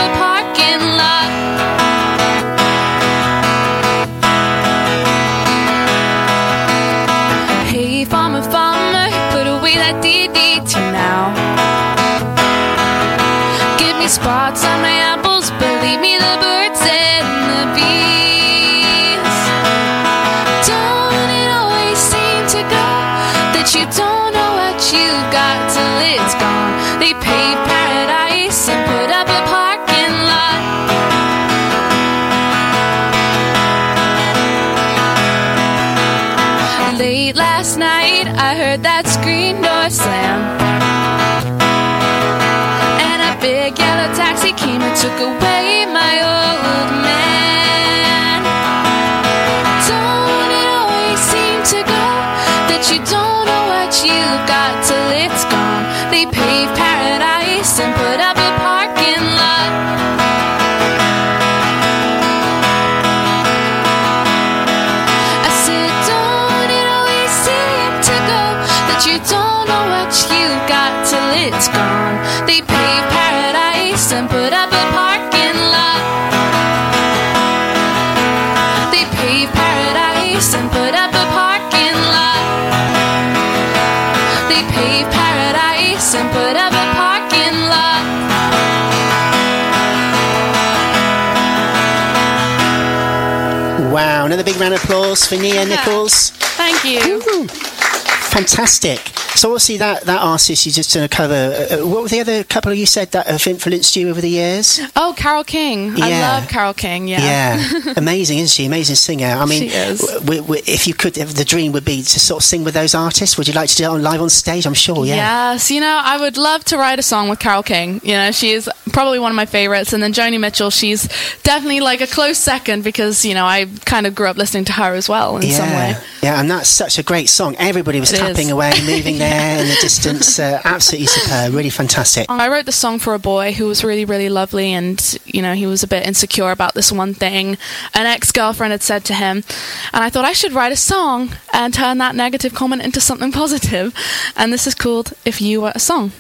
[94.35, 96.31] another big round of applause for Nia Nichols.
[96.31, 97.47] Thank you.
[97.47, 99.14] Fantastic.
[99.37, 101.35] So obviously that, that artist you just done a cover.
[101.35, 104.21] Uh, uh, what were the other couple of you said that have influenced you over
[104.21, 104.81] the years?
[104.97, 106.01] Oh, Carole King.
[106.03, 107.09] I love Carole King.
[107.09, 107.21] Yeah.
[107.21, 108.67] Yeah, amazing, isn't she?
[108.67, 109.27] Amazing singer.
[109.27, 110.01] I mean, She is.
[110.01, 112.75] w- w- if you could, if the dream would be to sort of sing with
[112.75, 113.37] those artists.
[113.37, 114.67] Would you like to do it on live on stage?
[114.67, 115.05] I'm sure.
[115.05, 115.17] Yeah.
[115.17, 118.01] Yes, you know, I would love to write a song with Carole King.
[118.05, 119.93] You know, she is probably one of my favorites.
[119.93, 121.09] And then Joni Mitchell, she's
[121.43, 124.73] definitely like a close second because, you know, I kind of grew up listening to
[124.73, 125.57] her as well in yeah.
[125.57, 125.95] some way.
[126.23, 127.57] Yeah, and that's such a great song.
[127.59, 128.51] Everybody was It tapping is.
[128.53, 130.39] away, moving there in the distance.
[130.39, 131.55] Uh, absolutely superb.
[131.55, 132.27] Really fantastic.
[132.29, 135.55] I wrote the song for a boy who was really, really lovely, and you know
[135.55, 137.57] he was a bit insecure about this one thing
[137.95, 139.45] an ex-girlfriend had said to him,
[139.93, 143.33] and I thought I should write a song and turn that negative comment into something
[143.33, 143.55] positive.
[143.55, 143.95] positive,
[144.37, 146.13] and this is called "If You Were a Song."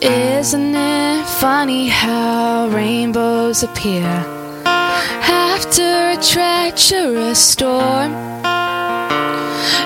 [0.00, 4.24] Isn't it funny how rainbows appear
[4.64, 8.53] after a treacherous storm?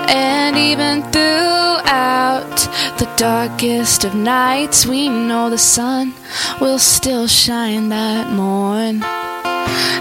[0.09, 2.57] And even throughout
[2.99, 6.15] the darkest of nights, we know the sun
[6.61, 9.03] will still shine that morn.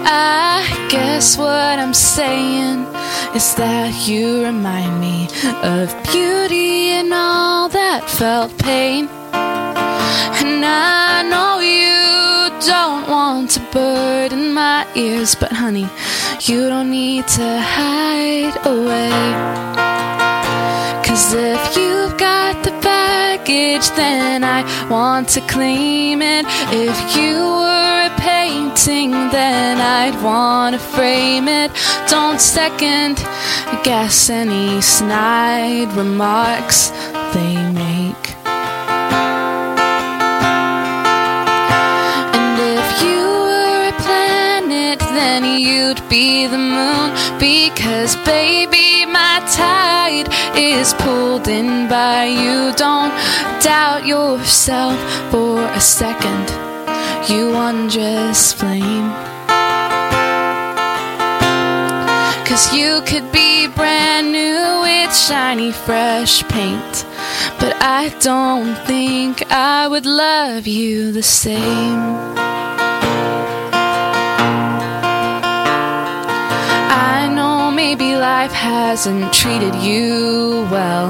[0.10, 2.86] I guess what I'm saying
[3.36, 5.28] is that you remind me
[5.64, 9.10] of beauty and all that felt pain.
[9.34, 12.97] And I know you don't
[13.78, 15.88] to burden my ears, but honey,
[16.41, 19.12] you don't need to hide away.
[21.06, 26.45] Cause if you've got the baggage, then I want to claim it.
[26.88, 31.72] If you were a painting, then I'd want to frame it.
[32.10, 33.18] Don't second
[33.84, 36.90] guess any snide remarks
[37.34, 37.57] they
[45.58, 47.12] you'd be the moon.
[47.40, 52.74] Because, baby, my tide is pulled in by you.
[52.76, 53.14] Don't
[53.62, 54.98] doubt yourself
[55.32, 56.48] for a second,
[57.30, 59.12] you wondrous flame.
[62.46, 67.06] Cause you could be brand new with shiny, fresh paint.
[67.60, 72.38] But I don't think I would love you the same.
[78.34, 81.08] Life hasn't treated you well,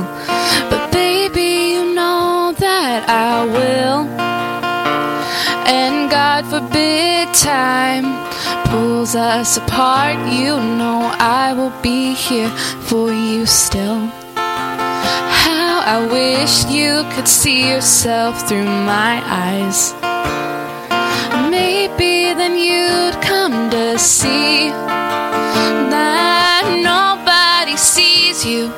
[0.69, 4.01] but baby, you know that I will.
[5.79, 8.05] And God forbid time
[8.69, 10.99] pulls us apart, you know
[11.41, 12.51] I will be here
[12.89, 14.01] for you still.
[15.43, 19.13] How I wish you could see yourself through my
[19.47, 19.79] eyes.
[21.57, 24.69] Maybe then you'd come to see
[25.93, 26.26] that
[28.47, 28.69] you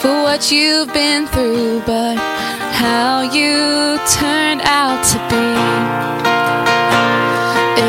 [0.00, 2.16] for what you've been through, but
[2.72, 5.46] how you turned out to be.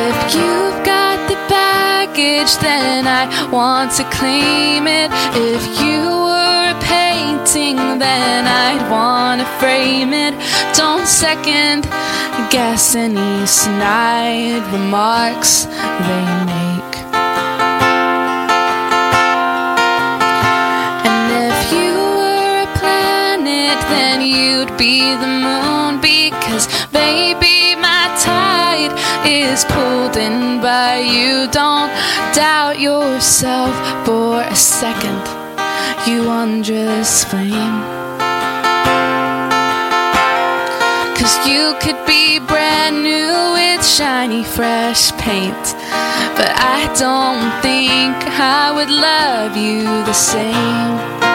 [0.05, 5.11] If you've got the baggage, then I want to claim it.
[5.53, 10.33] If you were a painting, then I'd want to frame it.
[10.75, 11.83] Don't second
[12.49, 16.96] guess any snide remarks they make.
[24.77, 25.99] Be the moon.
[26.01, 28.93] Because, baby, my tide
[29.25, 31.47] is pulled in by you.
[31.51, 31.91] Don't
[32.33, 33.73] doubt yourself
[34.05, 35.23] for a second,
[36.07, 37.81] you wondrous flame.
[41.17, 45.65] Cause you could be brand new with shiny, fresh paint.
[46.37, 51.26] But I don't think I would love you the same.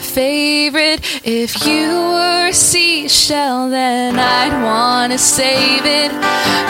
[0.00, 1.00] Favorite.
[1.24, 6.10] If you were a seashell, then I'd wanna save it.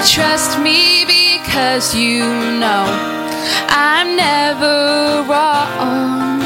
[0.06, 2.24] Trust me because you
[2.58, 2.84] know
[3.68, 6.39] I'm never wrong.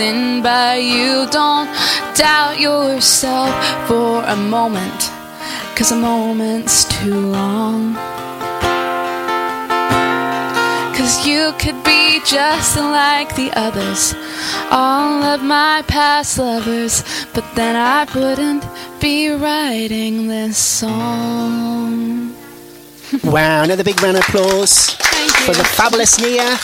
[0.00, 1.26] In by you.
[1.30, 1.68] Don't
[2.16, 3.50] doubt yourself
[3.86, 5.10] for a moment,
[5.76, 7.94] cause a moment's too long.
[10.96, 14.14] Cause you could be just like the others,
[14.70, 17.04] all of my past lovers,
[17.34, 18.64] but then I wouldn't
[19.00, 22.34] be writing this song.
[23.22, 24.90] Wow, another big round of applause
[25.46, 26.58] for the fabulous Nia.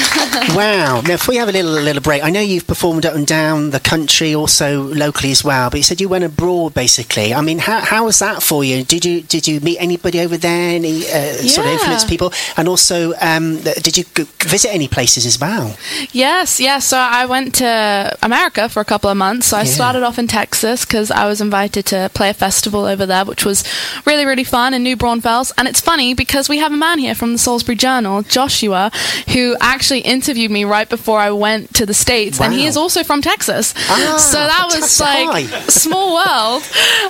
[0.54, 1.00] wow.
[1.00, 3.70] Now, before we have a little, little break, I know you've performed up and down
[3.70, 5.70] the country, also locally as well.
[5.70, 7.32] But you said you went abroad, basically.
[7.34, 8.84] I mean, how, how was that for you?
[8.84, 10.74] Did you did you meet anybody over there?
[10.76, 12.32] Any uh, sort of influence people?
[12.56, 15.76] And also, um, did you g- visit any places as well?
[16.12, 16.84] Yes, yes.
[16.86, 19.46] So I went to America for a couple of months.
[19.48, 19.70] So I Yeah.
[19.76, 23.44] started off in Texas because I was invited to play a festival over there, which
[23.44, 23.64] was
[24.04, 25.52] really, really fun in New Braunfels.
[25.58, 28.90] And it's funny because we have a man here from the Salisbury Journal, Joshua,
[29.32, 32.76] who actually actually interviewed me right before I went to the States, and he is
[32.76, 33.72] also from Texas.
[33.88, 36.62] Ah, so that was like small world.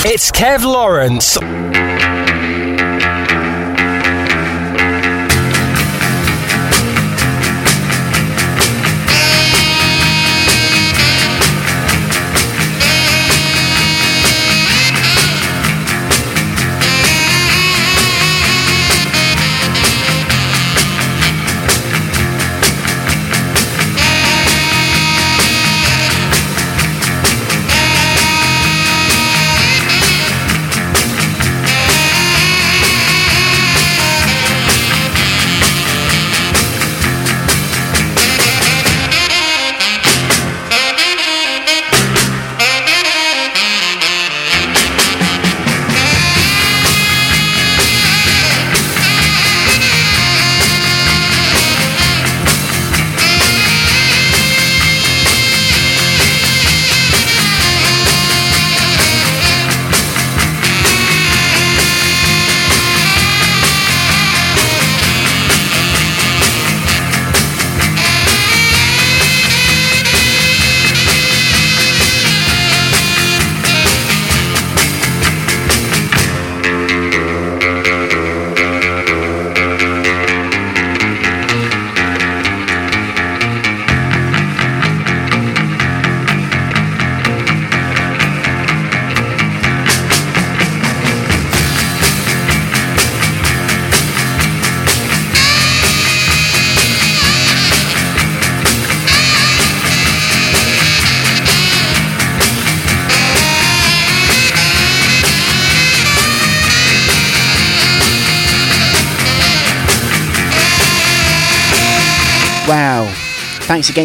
[0.04, 1.38] It's Kev Lawrence.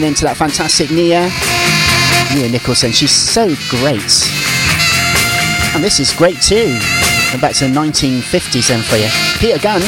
[0.06, 1.28] Thanks again then to that fantastic Nia.
[2.38, 2.92] Nia Nicholson.
[2.92, 4.22] She's so great.
[5.74, 6.78] And this is great too.
[7.32, 9.08] Going back to the 1950s then for you.
[9.40, 9.82] Peter Gunn.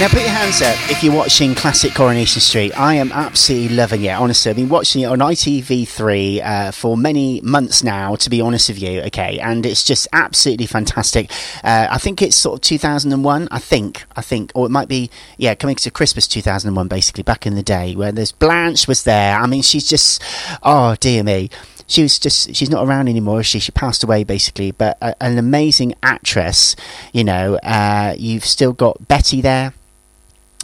[0.00, 2.72] Now put your hands up if you're watching classic Coronation Street.
[2.74, 4.48] I am absolutely loving it, honestly.
[4.48, 8.80] I've been watching it on ITV3 uh, for many months now, to be honest with
[8.80, 9.38] you, okay?
[9.40, 11.30] And it's just absolutely fantastic.
[11.62, 15.10] Uh, I think it's sort of 2001, I think, I think, or it might be,
[15.36, 19.38] yeah, coming to Christmas 2001, basically, back in the day, where there's Blanche was there.
[19.38, 20.22] I mean, she's just,
[20.62, 21.50] oh, dear me
[21.86, 25.38] she was just she's not around anymore she she passed away basically but a, an
[25.38, 26.76] amazing actress
[27.12, 29.72] you know uh, you've still got betty there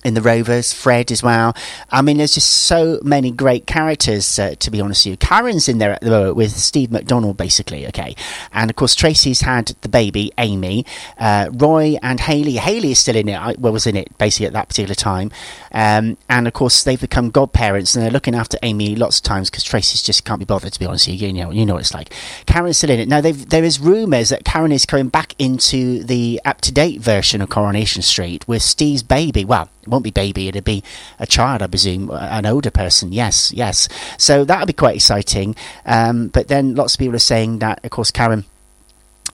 [0.07, 1.55] in the Rovers, Fred as well.
[1.91, 5.17] I mean, there's just so many great characters, uh, to be honest with you.
[5.17, 8.15] Karen's in there at the moment with Steve McDonald, basically, okay.
[8.53, 10.87] And of course, Tracy's had the baby, Amy.
[11.19, 12.53] Uh, Roy and Hayley.
[12.53, 15.33] Hayley is still in it, I, well, was in it basically at that particular time.
[15.73, 19.51] Um, and of course, they've become godparents and they're looking after Amy lots of times
[19.51, 21.27] because Tracy's just can't be bothered, to be honest with you.
[21.27, 22.15] You know, you know what it's like.
[22.47, 23.09] Karen's still in it.
[23.09, 27.43] Now, there is rumours that Karen is coming back into the up to date version
[27.43, 29.45] of Coronation Street with Steve's baby.
[29.45, 30.85] Well, won't be baby, it'll be
[31.19, 33.13] a child, I presume, an older person.
[33.13, 33.89] Yes, yes.
[34.19, 35.57] So that'll be quite exciting.
[35.87, 38.45] Um, but then lots of people are saying that, of course, Karen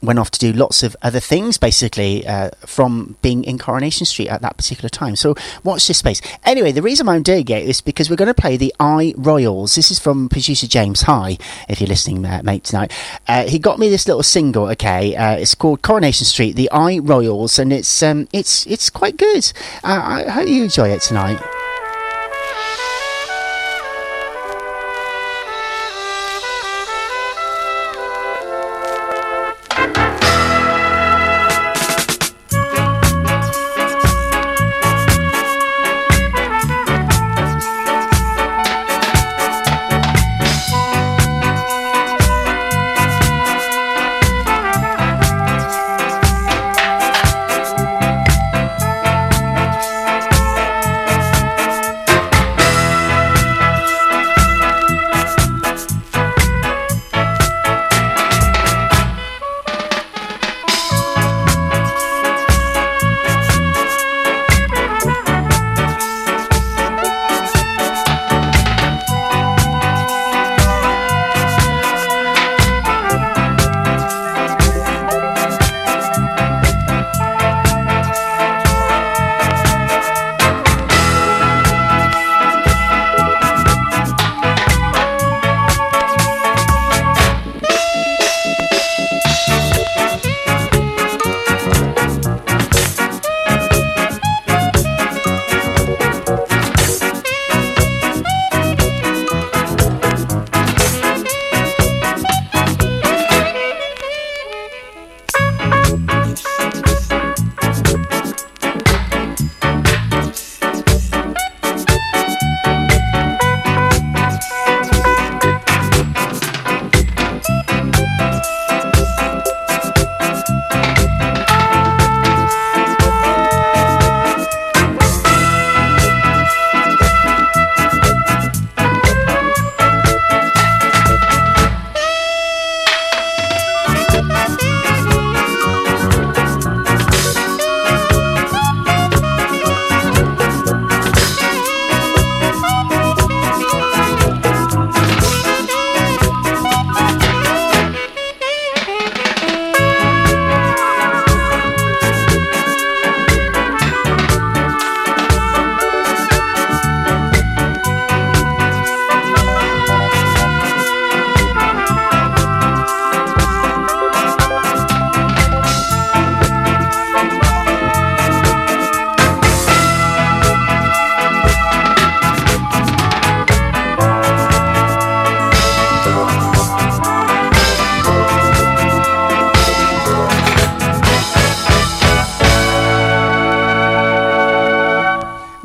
[0.03, 4.29] went off to do lots of other things basically uh, from being in Coronation Street
[4.29, 5.17] at that particular time.
[5.17, 6.21] So watch this space.
[6.45, 9.75] Anyway, the reason I'm doing it is because we're going to play the I Royals.
[9.75, 11.39] This is from producer James High,
[11.69, 12.93] if you're listening, uh, mate, tonight.
[13.29, 14.69] Uh, he got me this little single.
[14.71, 19.17] Okay, uh, it's called Coronation Street, the I Royals, and it's um, it's it's quite
[19.17, 19.53] good.
[19.85, 21.41] Uh, I hope you enjoy it tonight.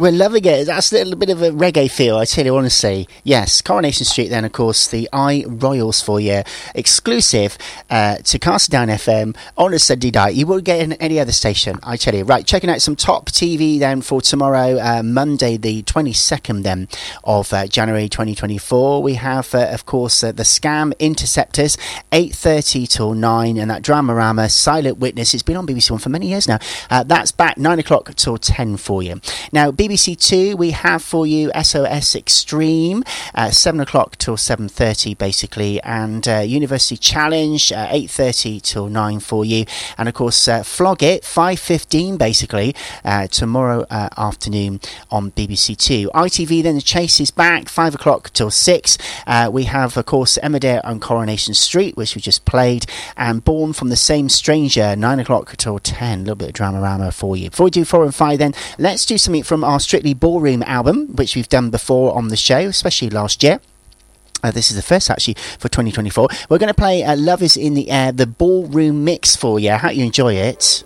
[0.08, 0.68] We're loving it.
[0.68, 3.10] That's a little bit of a reggae feel, I tell you honestly.
[3.26, 6.44] Yes, Coronation Street, then, of course, the I Royals for you,
[6.74, 7.58] exclusive
[7.90, 10.36] uh, to Castledown FM on a Sunday night.
[10.36, 12.24] You won't get in any other station, I tell you.
[12.24, 16.88] Right, checking out some top TV then for tomorrow, uh, Monday, the 22nd then
[17.24, 19.02] of uh, January 2024.
[19.02, 21.78] We have, uh, of course, uh, the Scam Interceptors,
[22.12, 25.34] 8.30 till 9, and that Dramarama Silent Witness.
[25.34, 26.60] It's been on BBC One for many years now.
[26.90, 29.20] Uh, that's back 9 o'clock till 10 for you.
[29.52, 33.04] Now, BBC Two, we have for you SOS Extreme,
[33.36, 39.20] uh, seven o'clock till seven thirty, basically, and University Challenge, uh, eight thirty till nine
[39.20, 39.66] for you,
[39.98, 42.76] and of course uh, Flog It, five fifteen, basically,
[43.06, 44.80] uh, tomorrow uh, afternoon
[45.12, 46.10] on BBC Two.
[46.14, 48.98] ITV then the Chase is back, five o'clock till six.
[49.28, 52.86] Uh, we have, of course, Emmerdale on Coronation Street, which we just played,
[53.16, 56.20] and Born from the Same Stranger, nine o'clock till ten.
[56.20, 57.50] A little bit of drama rama for you.
[57.50, 61.16] Before we do four and five, then let's do something from our Strictly Ballroom album,
[61.16, 63.60] which we've done before on the show, especially last year.
[64.48, 66.30] Uh, this is the first actually for 2024.
[66.50, 69.72] We're going to play uh, Love is in the Air, the ballroom mix for you.
[69.72, 70.86] I hope you enjoy it.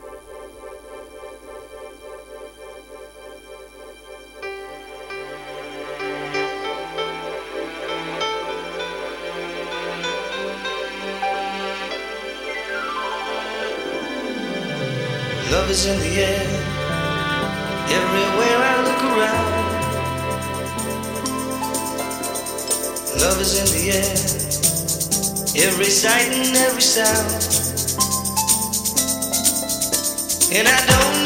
[15.51, 16.60] Love is in the air,
[23.21, 27.29] Love is in the air, every sight and every sound.
[30.51, 31.20] And I don't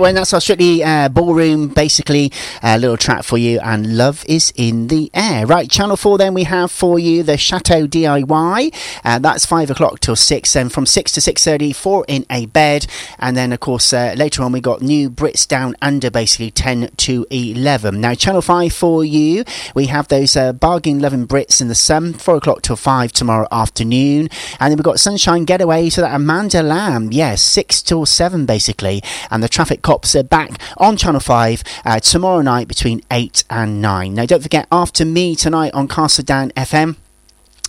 [0.00, 0.14] that.
[0.14, 2.32] That's our strictly uh, ballroom, basically,
[2.62, 3.60] a little track for you.
[3.60, 5.46] And love is in the air.
[5.46, 8.74] Right, Channel 4, then we have for you the Chateau DIY.
[9.04, 10.56] Uh, that's 5 o'clock till 6.
[10.56, 12.86] And from 6 to 6.30, 4 in a bed.
[13.18, 16.90] And then, of course, uh, later on, we got New Brits Down Under, basically 10
[16.96, 18.00] to 11.
[18.00, 19.44] Now, Channel 5 for you,
[19.74, 23.46] we have those uh, bargain loving Brits in the sun, 4 o'clock till 5 tomorrow
[23.52, 24.28] afternoon.
[24.58, 29.02] And then we've got Sunshine Getaway, so that Amanda Lamb, yes, 6 till 7, basically.
[29.30, 33.82] And the traffic cops are back on Channel 5 uh, tomorrow night between 8 and
[33.82, 34.14] 9.
[34.14, 36.96] Now, don't forget, after me tonight on Castledown FM.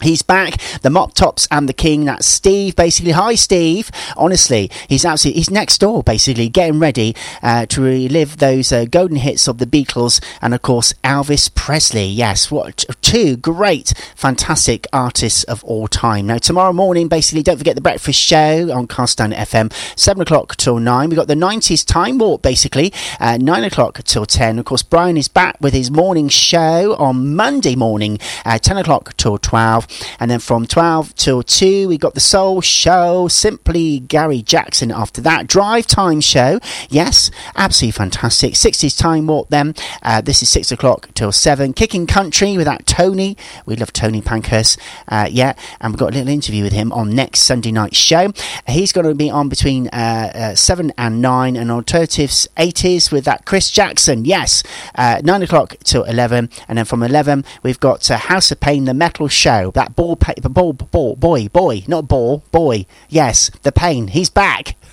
[0.02, 2.06] He's back, the mop tops and the king.
[2.06, 3.11] That's Steve, basically.
[3.11, 3.91] Hi, Steve.
[4.18, 9.18] Honestly, he's absolutely he's next door, basically, getting ready uh, to relive those uh, golden
[9.18, 12.06] hits of the Beatles and, of course, Elvis Presley.
[12.06, 16.28] Yes, what two great, fantastic artists of all time.
[16.28, 20.80] Now, tomorrow morning, basically, don't forget the breakfast show on Castledown FM, seven o'clock till
[20.80, 21.10] nine.
[21.10, 24.57] We've got the '90s time warp, basically, uh, nine o'clock till ten.
[24.57, 29.15] Of course, Brian is back with his morning show on Monday morning, uh, ten o'clock
[29.18, 29.88] till twelve.
[30.19, 35.22] And then from 12 till 2, we got the Soul Show, Simply Gary Jackson after
[35.22, 35.47] that.
[35.47, 36.59] Drive Time Show,
[36.89, 38.53] yes, absolutely fantastic.
[38.53, 39.76] 60s Time Warp then.
[40.03, 41.73] Uh, this is 6 o'clock till 7.
[41.73, 43.38] Kicking Country with that Tony.
[43.65, 44.77] We love Tony Pankhurst,
[45.07, 45.53] uh, yeah.
[45.80, 48.31] And we've got a little interview with him on next Sunday night show.
[48.68, 51.55] He's going to be on between uh, uh 7 and 9.
[51.55, 54.63] And Alternatives 80s with that Chris Jackson, yes.
[54.95, 56.49] Uh, 9 o'clock till 11.
[56.68, 60.15] And then from 11, we've got uh, House of Pain, the Metal Show that ball,
[60.15, 62.85] pa- ball, ball, boy, boy, not ball, boy.
[63.09, 64.07] Yes, the pain.
[64.07, 64.75] He's back.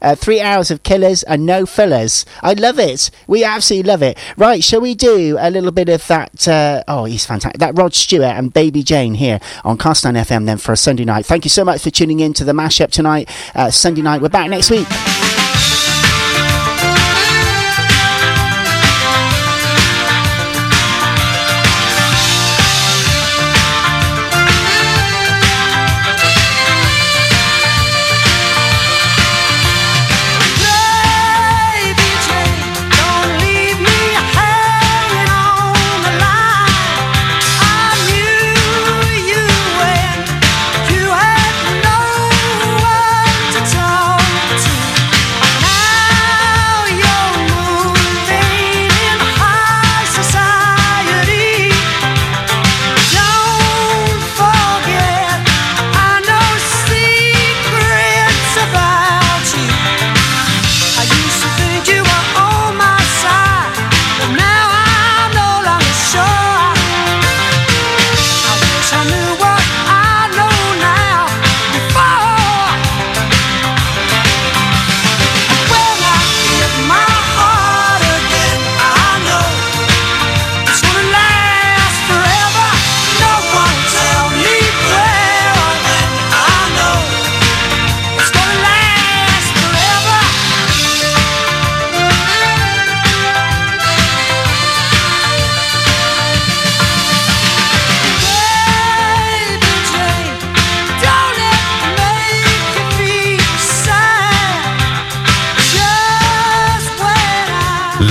[0.00, 2.24] Uh, three hours of killers and no fillers.
[2.40, 3.10] I love it.
[3.26, 4.16] We absolutely love it.
[4.36, 6.46] Right, shall we do a little bit of that?
[6.48, 7.58] Uh, oh, he's fantastic.
[7.58, 11.26] That Rod Stewart and Baby Jane here on Castledown FM then for a Sunday night.
[11.26, 13.28] Thank you so much for tuning in to the mashup tonight.
[13.54, 14.22] Uh, Sunday night.
[14.22, 14.86] We're back next week.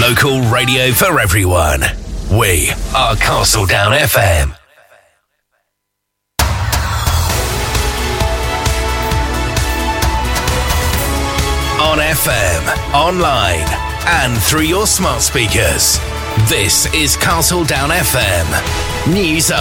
[0.09, 1.79] Local radio for everyone.
[2.29, 4.53] We are Castledown FM.
[11.79, 13.65] On FM, online,
[14.05, 15.99] and through your smart speakers.
[16.49, 19.13] This is Castledown FM.
[19.13, 19.51] News up.